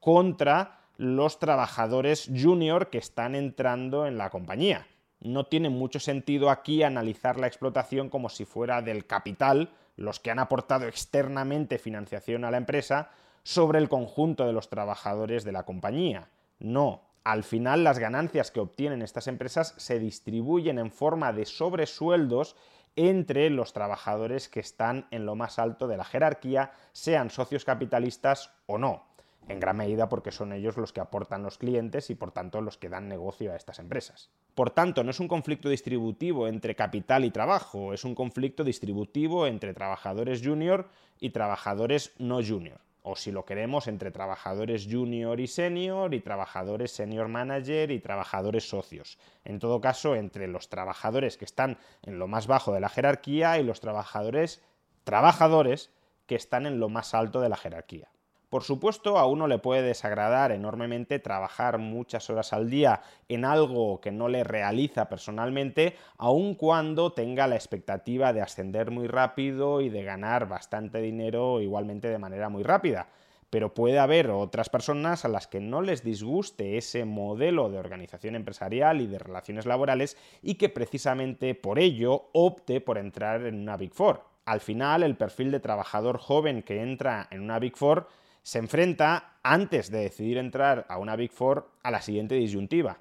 contra 0.00 0.80
los 0.96 1.38
trabajadores 1.38 2.30
junior 2.34 2.88
que 2.88 2.96
están 2.96 3.34
entrando 3.34 4.06
en 4.06 4.16
la 4.16 4.30
compañía. 4.30 4.86
No 5.20 5.44
tiene 5.44 5.68
mucho 5.68 6.00
sentido 6.00 6.48
aquí 6.48 6.82
analizar 6.82 7.38
la 7.38 7.46
explotación 7.46 8.08
como 8.08 8.30
si 8.30 8.46
fuera 8.46 8.80
del 8.80 9.06
capital, 9.06 9.70
los 9.96 10.18
que 10.18 10.30
han 10.30 10.38
aportado 10.38 10.86
externamente 10.86 11.78
financiación 11.78 12.46
a 12.46 12.50
la 12.50 12.56
empresa, 12.56 13.10
sobre 13.50 13.80
el 13.80 13.88
conjunto 13.88 14.46
de 14.46 14.52
los 14.52 14.70
trabajadores 14.70 15.42
de 15.42 15.50
la 15.50 15.64
compañía. 15.64 16.28
No, 16.60 17.02
al 17.24 17.42
final 17.42 17.82
las 17.82 17.98
ganancias 17.98 18.52
que 18.52 18.60
obtienen 18.60 19.02
estas 19.02 19.26
empresas 19.26 19.74
se 19.76 19.98
distribuyen 19.98 20.78
en 20.78 20.92
forma 20.92 21.32
de 21.32 21.46
sobresueldos 21.46 22.54
entre 22.94 23.50
los 23.50 23.72
trabajadores 23.72 24.48
que 24.48 24.60
están 24.60 25.08
en 25.10 25.26
lo 25.26 25.34
más 25.34 25.58
alto 25.58 25.88
de 25.88 25.96
la 25.96 26.04
jerarquía, 26.04 26.70
sean 26.92 27.28
socios 27.28 27.64
capitalistas 27.64 28.52
o 28.66 28.78
no, 28.78 29.02
en 29.48 29.58
gran 29.58 29.78
medida 29.78 30.08
porque 30.08 30.30
son 30.30 30.52
ellos 30.52 30.76
los 30.76 30.92
que 30.92 31.00
aportan 31.00 31.42
los 31.42 31.58
clientes 31.58 32.08
y 32.10 32.14
por 32.14 32.30
tanto 32.30 32.60
los 32.60 32.78
que 32.78 32.88
dan 32.88 33.08
negocio 33.08 33.52
a 33.52 33.56
estas 33.56 33.80
empresas. 33.80 34.30
Por 34.54 34.70
tanto, 34.70 35.02
no 35.02 35.10
es 35.10 35.18
un 35.18 35.26
conflicto 35.26 35.68
distributivo 35.68 36.46
entre 36.46 36.76
capital 36.76 37.24
y 37.24 37.32
trabajo, 37.32 37.94
es 37.94 38.04
un 38.04 38.14
conflicto 38.14 38.62
distributivo 38.62 39.48
entre 39.48 39.74
trabajadores 39.74 40.40
junior 40.40 40.88
y 41.18 41.30
trabajadores 41.30 42.12
no 42.16 42.36
junior 42.46 42.80
o 43.02 43.16
si 43.16 43.32
lo 43.32 43.44
queremos, 43.44 43.86
entre 43.88 44.10
trabajadores 44.10 44.86
junior 44.90 45.40
y 45.40 45.46
senior 45.46 46.14
y 46.14 46.20
trabajadores 46.20 46.92
senior 46.92 47.28
manager 47.28 47.90
y 47.90 48.00
trabajadores 48.00 48.68
socios. 48.68 49.18
En 49.44 49.58
todo 49.58 49.80
caso, 49.80 50.16
entre 50.16 50.48
los 50.48 50.68
trabajadores 50.68 51.36
que 51.36 51.44
están 51.44 51.78
en 52.02 52.18
lo 52.18 52.28
más 52.28 52.46
bajo 52.46 52.72
de 52.72 52.80
la 52.80 52.88
jerarquía 52.88 53.58
y 53.58 53.64
los 53.64 53.80
trabajadores 53.80 54.62
trabajadores 55.04 55.90
que 56.26 56.36
están 56.36 56.66
en 56.66 56.78
lo 56.78 56.88
más 56.88 57.14
alto 57.14 57.40
de 57.40 57.48
la 57.48 57.56
jerarquía. 57.56 58.08
Por 58.50 58.64
supuesto, 58.64 59.16
a 59.16 59.26
uno 59.26 59.46
le 59.46 59.58
puede 59.58 59.82
desagradar 59.82 60.50
enormemente 60.50 61.20
trabajar 61.20 61.78
muchas 61.78 62.28
horas 62.30 62.52
al 62.52 62.68
día 62.68 63.00
en 63.28 63.44
algo 63.44 64.00
que 64.00 64.10
no 64.10 64.26
le 64.26 64.42
realiza 64.42 65.08
personalmente, 65.08 65.94
aun 66.18 66.56
cuando 66.56 67.12
tenga 67.12 67.46
la 67.46 67.54
expectativa 67.54 68.32
de 68.32 68.42
ascender 68.42 68.90
muy 68.90 69.06
rápido 69.06 69.80
y 69.80 69.88
de 69.88 70.02
ganar 70.02 70.48
bastante 70.48 71.00
dinero 71.00 71.60
igualmente 71.60 72.08
de 72.08 72.18
manera 72.18 72.48
muy 72.48 72.64
rápida. 72.64 73.06
Pero 73.50 73.72
puede 73.72 74.00
haber 74.00 74.30
otras 74.30 74.68
personas 74.68 75.24
a 75.24 75.28
las 75.28 75.46
que 75.46 75.60
no 75.60 75.80
les 75.80 76.02
disguste 76.02 76.76
ese 76.76 77.04
modelo 77.04 77.70
de 77.70 77.78
organización 77.78 78.34
empresarial 78.34 79.00
y 79.00 79.06
de 79.06 79.20
relaciones 79.20 79.64
laborales 79.64 80.16
y 80.42 80.56
que 80.56 80.68
precisamente 80.68 81.54
por 81.54 81.78
ello 81.78 82.30
opte 82.32 82.80
por 82.80 82.98
entrar 82.98 83.46
en 83.46 83.60
una 83.60 83.76
Big 83.76 83.94
Four. 83.94 84.24
Al 84.44 84.60
final, 84.60 85.04
el 85.04 85.16
perfil 85.16 85.52
de 85.52 85.60
trabajador 85.60 86.18
joven 86.18 86.64
que 86.64 86.82
entra 86.82 87.28
en 87.30 87.42
una 87.42 87.60
Big 87.60 87.76
Four 87.76 88.08
se 88.42 88.58
enfrenta, 88.58 89.38
antes 89.42 89.90
de 89.90 90.00
decidir 90.00 90.38
entrar 90.38 90.86
a 90.88 90.98
una 90.98 91.16
Big 91.16 91.32
Four, 91.32 91.70
a 91.82 91.90
la 91.90 92.02
siguiente 92.02 92.34
disyuntiva. 92.34 92.98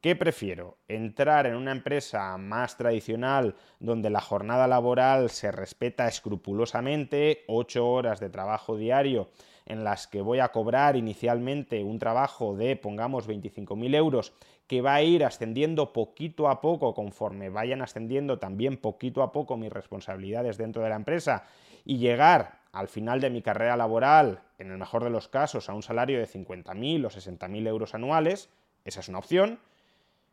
¿Qué 0.00 0.14
prefiero? 0.14 0.78
¿Entrar 0.86 1.46
en 1.46 1.56
una 1.56 1.72
empresa 1.72 2.36
más 2.38 2.76
tradicional 2.76 3.56
donde 3.80 4.10
la 4.10 4.20
jornada 4.20 4.68
laboral 4.68 5.28
se 5.28 5.50
respeta 5.50 6.06
escrupulosamente, 6.06 7.42
ocho 7.48 7.88
horas 7.88 8.20
de 8.20 8.30
trabajo 8.30 8.76
diario 8.76 9.28
en 9.66 9.82
las 9.82 10.06
que 10.06 10.22
voy 10.22 10.38
a 10.38 10.48
cobrar 10.48 10.96
inicialmente 10.96 11.82
un 11.82 11.98
trabajo 11.98 12.56
de, 12.56 12.76
pongamos, 12.76 13.28
25.000 13.28 13.94
euros, 13.96 14.32
que 14.68 14.82
va 14.82 14.94
a 14.94 15.02
ir 15.02 15.24
ascendiendo 15.24 15.92
poquito 15.92 16.48
a 16.48 16.60
poco 16.60 16.94
conforme 16.94 17.50
vayan 17.50 17.82
ascendiendo 17.82 18.38
también 18.38 18.76
poquito 18.76 19.22
a 19.22 19.32
poco 19.32 19.56
mis 19.56 19.72
responsabilidades 19.72 20.58
dentro 20.58 20.82
de 20.82 20.90
la 20.90 20.96
empresa 20.96 21.44
y 21.84 21.98
llegar 21.98 22.57
al 22.72 22.88
final 22.88 23.20
de 23.20 23.30
mi 23.30 23.42
carrera 23.42 23.76
laboral, 23.76 24.42
en 24.58 24.70
el 24.70 24.78
mejor 24.78 25.04
de 25.04 25.10
los 25.10 25.28
casos, 25.28 25.68
a 25.68 25.74
un 25.74 25.82
salario 25.82 26.18
de 26.18 26.26
50.000 26.26 27.06
o 27.06 27.10
60.000 27.10 27.66
euros 27.66 27.94
anuales, 27.94 28.50
esa 28.84 29.00
es 29.00 29.08
una 29.08 29.18
opción. 29.18 29.58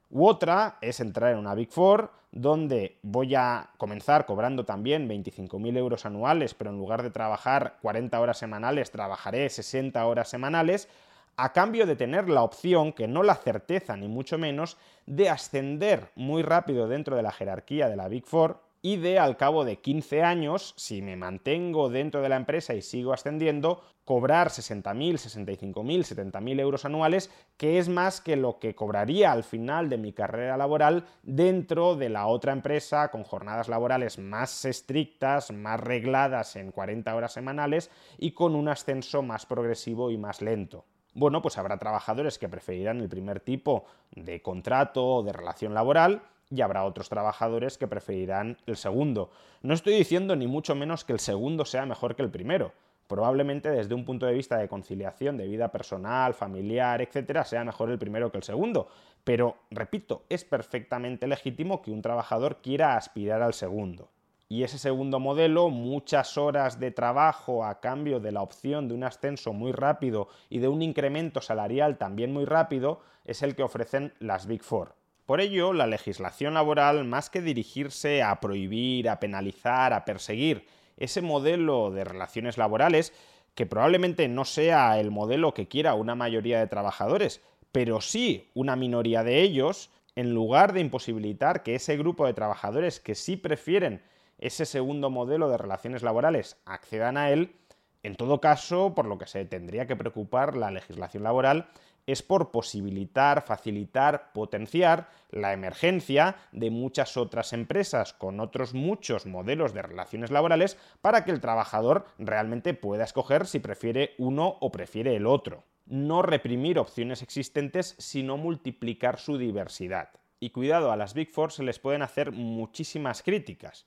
U 0.09 0.27
otra 0.27 0.77
es 0.81 0.99
entrar 0.99 1.31
en 1.31 1.39
una 1.39 1.55
Big 1.55 1.71
Four, 1.71 2.11
donde 2.31 2.97
voy 3.01 3.33
a 3.35 3.69
comenzar 3.77 4.25
cobrando 4.25 4.65
también 4.65 5.09
25.000 5.09 5.77
euros 5.77 6.05
anuales, 6.05 6.53
pero 6.53 6.69
en 6.69 6.77
lugar 6.77 7.01
de 7.01 7.09
trabajar 7.09 7.77
40 7.81 8.19
horas 8.19 8.37
semanales, 8.37 8.91
trabajaré 8.91 9.49
60 9.49 10.05
horas 10.05 10.29
semanales, 10.29 10.89
a 11.37 11.53
cambio 11.53 11.85
de 11.85 11.95
tener 11.95 12.29
la 12.29 12.43
opción, 12.43 12.93
que 12.93 13.07
no 13.07 13.23
la 13.23 13.35
certeza 13.35 13.97
ni 13.97 14.07
mucho 14.07 14.37
menos, 14.37 14.77
de 15.05 15.29
ascender 15.29 16.11
muy 16.15 16.43
rápido 16.43 16.87
dentro 16.87 17.15
de 17.15 17.23
la 17.23 17.31
jerarquía 17.31 17.89
de 17.89 17.95
la 17.95 18.07
Big 18.07 18.25
Four 18.25 18.61
y 18.85 18.97
de 18.97 19.17
al 19.17 19.35
cabo 19.35 19.65
de 19.65 19.77
15 19.77 20.21
años, 20.21 20.75
si 20.77 21.01
me 21.01 21.15
mantengo 21.15 21.89
dentro 21.89 22.21
de 22.21 22.29
la 22.29 22.35
empresa 22.35 22.75
y 22.75 22.83
sigo 22.83 23.13
ascendiendo, 23.13 23.81
cobrar 24.03 24.49
60.000, 24.49 25.13
65.000, 25.13 26.31
70.000 26.31 26.59
euros 26.59 26.85
anuales, 26.85 27.31
que 27.57 27.79
es 27.79 27.89
más 27.89 28.21
que 28.21 28.35
lo 28.35 28.59
que 28.59 28.75
cobraría 28.75 29.31
al 29.31 29.43
final 29.43 29.89
de 29.89 29.97
mi 29.97 30.13
carrera 30.13 30.55
laboral 30.55 31.05
dentro 31.23 31.95
de 31.95 32.09
la 32.09 32.27
otra 32.27 32.53
empresa 32.53 33.09
con 33.09 33.23
jornadas 33.23 33.69
laborales 33.69 34.19
más 34.19 34.65
estrictas, 34.65 35.49
más 35.49 35.79
regladas 35.79 36.55
en 36.55 36.71
40 36.71 37.15
horas 37.15 37.33
semanales 37.33 37.89
y 38.19 38.33
con 38.33 38.53
un 38.53 38.69
ascenso 38.69 39.23
más 39.23 39.47
progresivo 39.47 40.11
y 40.11 40.19
más 40.19 40.43
lento. 40.43 40.85
Bueno, 41.15 41.41
pues 41.41 41.57
habrá 41.57 41.79
trabajadores 41.79 42.37
que 42.37 42.49
preferirán 42.49 42.99
el 42.99 43.09
primer 43.09 43.39
tipo 43.39 43.85
de 44.11 44.43
contrato 44.43 45.07
o 45.07 45.23
de 45.23 45.33
relación 45.33 45.73
laboral, 45.73 46.21
y 46.49 46.61
habrá 46.61 46.85
otros 46.85 47.09
trabajadores 47.09 47.77
que 47.77 47.87
preferirán 47.87 48.57
el 48.65 48.77
segundo. 48.77 49.31
No 49.61 49.73
estoy 49.73 49.95
diciendo 49.95 50.35
ni 50.35 50.47
mucho 50.47 50.75
menos 50.75 51.03
que 51.03 51.13
el 51.13 51.19
segundo 51.19 51.65
sea 51.65 51.85
mejor 51.85 52.15
que 52.15 52.21
el 52.21 52.29
primero. 52.29 52.73
Probablemente 53.07 53.69
desde 53.69 53.93
un 53.93 54.03
punto 54.03 54.25
de 54.25 54.33
vista 54.33 54.57
de 54.57 54.67
conciliación 54.67 55.37
de 55.37 55.47
vida 55.47 55.71
personal, 55.71 56.33
familiar, 56.33 57.01
etcétera, 57.01 57.45
sea 57.45 57.63
mejor 57.63 57.91
el 57.91 57.99
primero 57.99 58.31
que 58.31 58.37
el 58.37 58.43
segundo. 58.43 58.87
Pero, 59.23 59.57
repito, 59.69 60.23
es 60.29 60.43
perfectamente 60.43 61.27
legítimo 61.27 61.81
que 61.81 61.91
un 61.91 62.01
trabajador 62.01 62.61
quiera 62.61 62.95
aspirar 62.95 63.43
al 63.43 63.53
segundo. 63.53 64.09
Y 64.47 64.63
ese 64.63 64.77
segundo 64.77 65.19
modelo, 65.19 65.69
muchas 65.69 66.37
horas 66.37 66.79
de 66.79 66.91
trabajo 66.91 67.63
a 67.63 67.79
cambio 67.79 68.19
de 68.19 68.31
la 68.31 68.41
opción 68.41 68.87
de 68.87 68.93
un 68.93 69.03
ascenso 69.03 69.53
muy 69.53 69.71
rápido 69.71 70.27
y 70.49 70.59
de 70.59 70.67
un 70.67 70.81
incremento 70.83 71.41
salarial 71.41 71.97
también 71.97 72.31
muy 72.31 72.45
rápido, 72.45 73.01
es 73.23 73.41
el 73.41 73.55
que 73.55 73.63
ofrecen 73.63 74.13
las 74.19 74.45
Big 74.45 74.63
Four. 74.63 74.93
Por 75.25 75.41
ello, 75.41 75.73
la 75.73 75.87
legislación 75.87 76.53
laboral, 76.53 77.03
más 77.03 77.31
que 77.31 77.41
dirigirse 77.41 78.21
a 78.21 78.39
prohibir, 78.39 79.09
a 79.09 79.19
penalizar, 79.19 79.91
a 79.91 80.05
perseguir 80.05 80.67
ese 80.97 81.21
modelo 81.23 81.89
de 81.89 82.03
relaciones 82.03 82.59
laborales, 82.59 83.11
que 83.55 83.65
probablemente 83.65 84.27
no 84.27 84.45
sea 84.45 84.99
el 84.99 85.09
modelo 85.09 85.53
que 85.53 85.67
quiera 85.67 85.95
una 85.95 86.13
mayoría 86.13 86.59
de 86.59 86.67
trabajadores, 86.67 87.41
pero 87.71 88.01
sí 88.01 88.51
una 88.53 88.75
minoría 88.75 89.23
de 89.23 89.41
ellos, 89.41 89.89
en 90.15 90.33
lugar 90.33 90.73
de 90.73 90.81
imposibilitar 90.81 91.63
que 91.63 91.75
ese 91.75 91.97
grupo 91.97 92.25
de 92.27 92.33
trabajadores 92.33 92.99
que 92.99 93.15
sí 93.15 93.35
prefieren 93.35 94.03
ese 94.37 94.65
segundo 94.65 95.09
modelo 95.09 95.49
de 95.49 95.57
relaciones 95.57 96.03
laborales 96.03 96.57
accedan 96.65 97.17
a 97.17 97.31
él, 97.31 97.55
en 98.03 98.15
todo 98.15 98.39
caso, 98.39 98.93
por 98.93 99.07
lo 99.07 99.17
que 99.17 99.25
se 99.25 99.43
tendría 99.45 99.87
que 99.87 99.95
preocupar 99.95 100.55
la 100.55 100.69
legislación 100.69 101.23
laboral 101.23 101.67
es 102.07 102.21
por 102.21 102.51
posibilitar, 102.51 103.41
facilitar, 103.41 104.31
potenciar 104.33 105.09
la 105.31 105.53
emergencia 105.53 106.35
de 106.51 106.69
muchas 106.69 107.17
otras 107.17 107.53
empresas 107.53 108.13
con 108.13 108.39
otros 108.39 108.73
muchos 108.73 109.25
modelos 109.25 109.73
de 109.73 109.81
relaciones 109.81 110.31
laborales 110.31 110.77
para 111.01 111.25
que 111.25 111.31
el 111.31 111.41
trabajador 111.41 112.05
realmente 112.17 112.73
pueda 112.73 113.03
escoger 113.03 113.47
si 113.47 113.59
prefiere 113.59 114.13
uno 114.17 114.57
o 114.59 114.71
prefiere 114.71 115.15
el 115.15 115.25
otro. 115.25 115.63
No 115.85 116.21
reprimir 116.21 116.79
opciones 116.79 117.21
existentes, 117.21 117.95
sino 117.99 118.37
multiplicar 118.37 119.19
su 119.19 119.37
diversidad. 119.37 120.09
Y 120.39 120.49
cuidado, 120.49 120.91
a 120.91 120.97
las 120.97 121.13
Big 121.13 121.31
Four 121.31 121.51
se 121.51 121.63
les 121.63 121.79
pueden 121.79 122.01
hacer 122.01 122.31
muchísimas 122.31 123.23
críticas. 123.23 123.85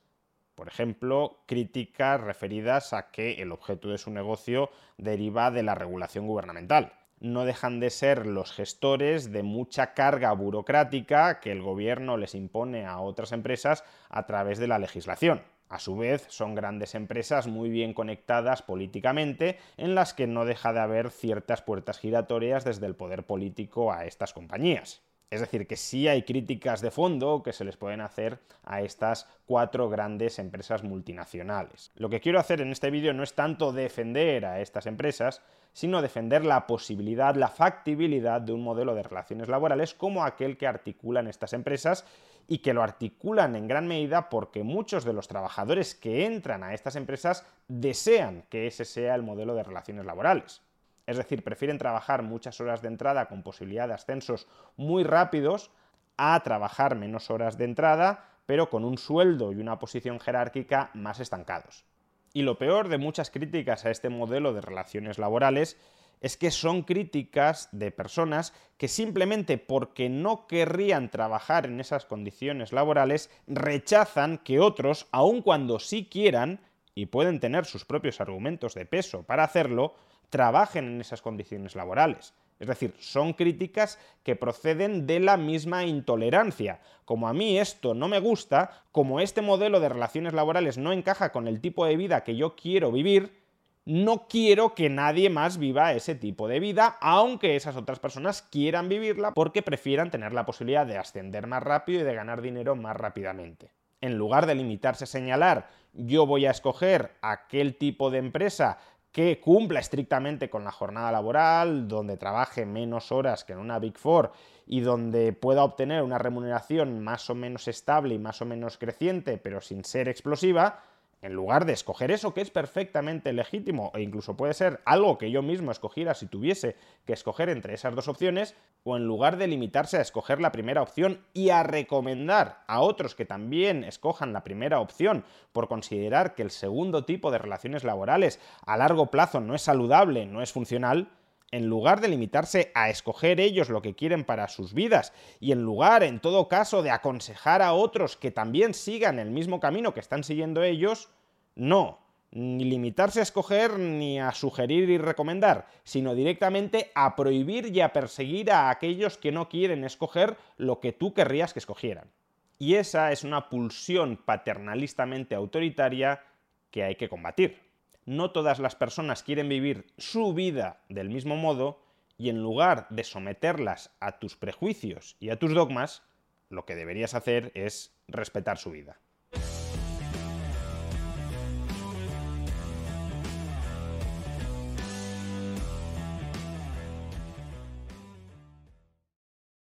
Por 0.55 0.67
ejemplo, 0.67 1.43
críticas 1.45 2.19
referidas 2.19 2.91
a 2.91 3.11
que 3.11 3.41
el 3.41 3.51
objeto 3.51 3.89
de 3.89 3.97
su 3.97 4.11
negocio 4.11 4.69
deriva 4.97 5.51
de 5.51 5.63
la 5.63 5.75
regulación 5.75 6.27
gubernamental 6.27 6.93
no 7.19 7.45
dejan 7.45 7.79
de 7.79 7.89
ser 7.89 8.25
los 8.25 8.51
gestores 8.51 9.31
de 9.31 9.43
mucha 9.43 9.93
carga 9.93 10.31
burocrática 10.33 11.39
que 11.39 11.51
el 11.51 11.61
gobierno 11.61 12.17
les 12.17 12.35
impone 12.35 12.85
a 12.85 12.99
otras 12.99 13.31
empresas 13.31 13.83
a 14.09 14.25
través 14.25 14.57
de 14.59 14.67
la 14.67 14.79
legislación. 14.79 15.41
A 15.69 15.77
su 15.77 15.95
vez, 15.95 16.25
son 16.29 16.55
grandes 16.55 16.95
empresas 16.95 17.45
muy 17.45 17.69
bien 17.69 17.93
conectadas 17.93 18.63
políticamente, 18.63 19.59
en 19.77 19.93
las 19.93 20.15
que 20.15 20.25
no 20.25 20.45
deja 20.45 20.73
de 20.73 20.79
haber 20.79 21.11
ciertas 21.11 21.61
puertas 21.61 21.99
giratorias 21.99 22.63
desde 22.65 22.87
el 22.87 22.95
poder 22.95 23.23
político 23.23 23.91
a 23.91 24.05
estas 24.05 24.33
compañías. 24.33 25.03
Es 25.29 25.41
decir, 25.41 25.67
que 25.67 25.77
sí 25.77 26.07
hay 26.07 26.23
críticas 26.23 26.81
de 26.81 26.89
fondo 26.89 27.43
que 27.43 27.53
se 27.53 27.63
les 27.63 27.77
pueden 27.77 28.01
hacer 28.01 28.39
a 28.63 28.81
estas 28.81 29.27
cuatro 29.45 29.87
grandes 29.87 30.39
empresas 30.39 30.83
multinacionales. 30.83 31.91
Lo 31.95 32.09
que 32.09 32.19
quiero 32.19 32.39
hacer 32.39 32.61
en 32.61 32.71
este 32.71 32.89
vídeo 32.89 33.13
no 33.13 33.21
es 33.21 33.35
tanto 33.35 33.71
defender 33.71 34.45
a 34.45 34.59
estas 34.59 34.87
empresas, 34.87 35.43
sino 35.73 36.01
defender 36.01 36.45
la 36.45 36.67
posibilidad, 36.67 37.35
la 37.35 37.49
factibilidad 37.49 38.41
de 38.41 38.53
un 38.53 38.63
modelo 38.63 38.95
de 38.95 39.03
relaciones 39.03 39.47
laborales 39.47 39.93
como 39.93 40.23
aquel 40.23 40.57
que 40.57 40.67
articulan 40.67 41.27
estas 41.27 41.53
empresas 41.53 42.05
y 42.47 42.59
que 42.59 42.73
lo 42.73 42.81
articulan 42.81 43.55
en 43.55 43.67
gran 43.67 43.87
medida 43.87 44.29
porque 44.29 44.63
muchos 44.63 45.05
de 45.05 45.13
los 45.13 45.27
trabajadores 45.27 45.93
que 45.93 46.25
entran 46.25 46.63
a 46.63 46.73
estas 46.73 46.95
empresas 46.95 47.45
desean 47.67 48.43
que 48.49 48.65
ese 48.65 48.85
sea 48.85 49.13
el 49.15 49.21
modelo 49.21 49.53
de 49.53 49.63
relaciones 49.63 50.05
laborales. 50.05 50.61
Es 51.05 51.17
decir, 51.17 51.43
prefieren 51.43 51.77
trabajar 51.77 52.23
muchas 52.23 52.59
horas 52.59 52.81
de 52.81 52.87
entrada 52.87 53.27
con 53.27 53.43
posibilidad 53.43 53.87
de 53.87 53.93
ascensos 53.93 54.47
muy 54.77 55.03
rápidos 55.03 55.71
a 56.17 56.39
trabajar 56.41 56.95
menos 56.95 57.29
horas 57.29 57.57
de 57.57 57.65
entrada, 57.65 58.25
pero 58.45 58.69
con 58.69 58.83
un 58.83 58.97
sueldo 58.97 59.51
y 59.51 59.55
una 59.55 59.79
posición 59.79 60.19
jerárquica 60.19 60.89
más 60.93 61.19
estancados. 61.19 61.85
Y 62.33 62.43
lo 62.43 62.57
peor 62.57 62.89
de 62.89 62.97
muchas 62.97 63.31
críticas 63.31 63.85
a 63.85 63.91
este 63.91 64.09
modelo 64.09 64.53
de 64.53 64.61
relaciones 64.61 65.17
laborales 65.17 65.77
es 66.21 66.37
que 66.37 66.51
son 66.51 66.83
críticas 66.83 67.69
de 67.71 67.91
personas 67.91 68.53
que 68.77 68.87
simplemente 68.87 69.57
porque 69.57 70.09
no 70.09 70.47
querrían 70.47 71.09
trabajar 71.09 71.65
en 71.65 71.79
esas 71.79 72.05
condiciones 72.05 72.73
laborales 72.73 73.29
rechazan 73.47 74.37
que 74.37 74.59
otros, 74.59 75.07
aun 75.11 75.41
cuando 75.41 75.79
sí 75.79 76.07
quieran, 76.11 76.59
y 76.93 77.05
pueden 77.05 77.39
tener 77.39 77.65
sus 77.65 77.85
propios 77.85 78.19
argumentos 78.19 78.73
de 78.73 78.85
peso 78.85 79.23
para 79.23 79.43
hacerlo, 79.43 79.95
trabajen 80.29 80.85
en 80.85 81.01
esas 81.01 81.21
condiciones 81.21 81.75
laborales. 81.75 82.33
Es 82.59 82.67
decir, 82.67 82.93
son 82.99 83.33
críticas 83.33 83.97
que 84.23 84.35
proceden 84.35 85.07
de 85.07 85.19
la 85.21 85.37
misma 85.37 85.85
intolerancia. 85.85 86.81
Como 87.05 87.27
a 87.27 87.33
mí 87.33 87.57
esto 87.57 87.93
no 87.93 88.07
me 88.07 88.19
gusta, 88.19 88.83
como 88.91 89.21
este 89.21 89.41
modelo 89.41 89.79
de 89.79 89.89
relaciones 89.89 90.33
laborales 90.33 90.77
no 90.77 90.91
encaja 90.91 91.31
con 91.31 91.47
el 91.47 91.61
tipo 91.61 91.85
de 91.85 91.95
vida 91.95 92.23
que 92.23 92.35
yo 92.35 92.55
quiero 92.55 92.91
vivir, 92.91 93.39
no 93.85 94.27
quiero 94.27 94.75
que 94.75 94.89
nadie 94.89 95.29
más 95.29 95.57
viva 95.57 95.93
ese 95.93 96.13
tipo 96.13 96.47
de 96.47 96.59
vida, 96.59 96.97
aunque 97.01 97.55
esas 97.55 97.75
otras 97.77 97.99
personas 97.99 98.41
quieran 98.41 98.89
vivirla 98.89 99.33
porque 99.33 99.63
prefieran 99.63 100.11
tener 100.11 100.33
la 100.33 100.45
posibilidad 100.45 100.85
de 100.85 100.97
ascender 100.97 101.47
más 101.47 101.63
rápido 101.63 102.01
y 102.01 102.03
de 102.03 102.13
ganar 102.13 102.41
dinero 102.41 102.75
más 102.75 102.95
rápidamente. 102.95 103.71
En 104.01 104.17
lugar 104.17 104.45
de 104.45 104.55
limitarse 104.55 105.05
a 105.05 105.07
señalar 105.07 105.69
yo 105.93 106.25
voy 106.25 106.45
a 106.45 106.51
escoger 106.51 107.15
aquel 107.21 107.75
tipo 107.75 108.11
de 108.11 108.19
empresa 108.19 108.77
que 109.11 109.39
cumpla 109.39 109.79
estrictamente 109.79 110.49
con 110.49 110.63
la 110.63 110.71
jornada 110.71 111.11
laboral, 111.11 111.87
donde 111.87 112.17
trabaje 112.17 112.65
menos 112.65 113.11
horas 113.11 113.43
que 113.43 113.53
en 113.53 113.59
una 113.59 113.79
Big 113.79 113.97
Four 113.97 114.31
y 114.67 114.81
donde 114.81 115.33
pueda 115.33 115.63
obtener 115.63 116.03
una 116.03 116.19
remuneración 116.19 117.03
más 117.03 117.29
o 117.29 117.35
menos 117.35 117.67
estable 117.67 118.15
y 118.15 118.19
más 118.19 118.41
o 118.41 118.45
menos 118.45 118.77
creciente, 118.77 119.37
pero 119.37 119.61
sin 119.61 119.83
ser 119.83 120.07
explosiva, 120.07 120.83
en 121.21 121.33
lugar 121.33 121.65
de 121.65 121.73
escoger 121.73 122.11
eso 122.11 122.33
que 122.33 122.41
es 122.41 122.49
perfectamente 122.49 123.33
legítimo 123.33 123.91
e 123.93 124.01
incluso 124.01 124.37
puede 124.37 124.53
ser 124.53 124.81
algo 124.85 125.17
que 125.17 125.31
yo 125.31 125.41
mismo 125.41 125.71
escogiera 125.71 126.13
si 126.13 126.27
tuviese 126.27 126.75
que 127.05 127.13
escoger 127.13 127.49
entre 127.49 127.73
esas 127.73 127.95
dos 127.95 128.07
opciones, 128.07 128.55
o 128.83 128.95
en 128.95 129.05
lugar 129.05 129.37
de 129.37 129.47
limitarse 129.47 129.97
a 129.97 130.01
escoger 130.01 130.39
la 130.39 130.51
primera 130.51 130.81
opción 130.81 131.25
y 131.33 131.49
a 131.49 131.63
recomendar 131.63 132.63
a 132.67 132.79
otros 132.79 133.13
que 133.13 133.25
también 133.25 133.83
escojan 133.83 134.31
la 134.31 134.43
primera 134.43 134.79
opción 134.79 135.25
por 135.51 135.67
considerar 135.67 136.33
que 136.33 136.43
el 136.43 136.51
segundo 136.51 137.03
tipo 137.03 137.31
de 137.31 137.39
relaciones 137.39 137.83
laborales 137.83 138.39
a 138.65 138.77
largo 138.77 139.07
plazo 139.07 139.41
no 139.41 139.55
es 139.55 139.61
saludable, 139.61 140.25
no 140.25 140.41
es 140.41 140.53
funcional, 140.53 141.09
en 141.51 141.67
lugar 141.67 142.01
de 142.01 142.07
limitarse 142.07 142.71
a 142.75 142.89
escoger 142.89 143.39
ellos 143.39 143.69
lo 143.69 143.81
que 143.81 143.95
quieren 143.95 144.23
para 144.23 144.47
sus 144.47 144.73
vidas 144.73 145.13
y 145.39 145.51
en 145.51 145.63
lugar, 145.63 146.03
en 146.03 146.19
todo 146.19 146.47
caso, 146.47 146.83
de 146.83 146.91
aconsejar 146.91 147.61
a 147.61 147.73
otros 147.73 148.15
que 148.15 148.31
también 148.31 148.73
sigan 148.73 149.19
el 149.19 149.31
mismo 149.31 149.59
camino 149.59 149.93
que 149.93 149.99
están 149.99 150.23
siguiendo 150.23 150.63
ellos, 150.63 151.09
no, 151.55 151.99
ni 152.31 152.65
limitarse 152.65 153.19
a 153.19 153.23
escoger 153.23 153.79
ni 153.79 154.19
a 154.19 154.31
sugerir 154.31 154.89
y 154.89 154.97
recomendar, 154.97 155.67
sino 155.83 156.13
directamente 156.13 156.91
a 156.93 157.15
prohibir 157.15 157.75
y 157.75 157.81
a 157.81 157.93
perseguir 157.93 158.51
a 158.51 158.69
aquellos 158.69 159.17
que 159.17 159.31
no 159.31 159.49
quieren 159.49 159.83
escoger 159.83 160.37
lo 160.57 160.79
que 160.79 160.93
tú 160.93 161.13
querrías 161.13 161.53
que 161.53 161.59
escogieran. 161.59 162.11
Y 162.59 162.75
esa 162.75 163.11
es 163.11 163.23
una 163.23 163.49
pulsión 163.49 164.17
paternalistamente 164.17 165.33
autoritaria 165.33 166.23
que 166.69 166.83
hay 166.83 166.95
que 166.95 167.09
combatir 167.09 167.68
no 168.09 168.31
todas 168.31 168.57
las 168.57 168.75
personas 168.75 169.21
quieren 169.21 169.47
vivir 169.49 169.85
su 169.99 170.33
vida 170.33 170.81
del 170.89 171.09
mismo 171.09 171.35
modo 171.35 171.79
y 172.17 172.29
en 172.29 172.41
lugar 172.41 172.87
de 172.89 173.03
someterlas 173.03 173.91
a 173.99 174.17
tus 174.17 174.35
prejuicios 174.35 175.15
y 175.19 175.29
a 175.29 175.37
tus 175.37 175.53
dogmas, 175.53 176.01
lo 176.49 176.65
que 176.65 176.75
deberías 176.75 177.13
hacer 177.13 177.51
es 177.53 177.95
respetar 178.07 178.57
su 178.57 178.71
vida. 178.71 178.99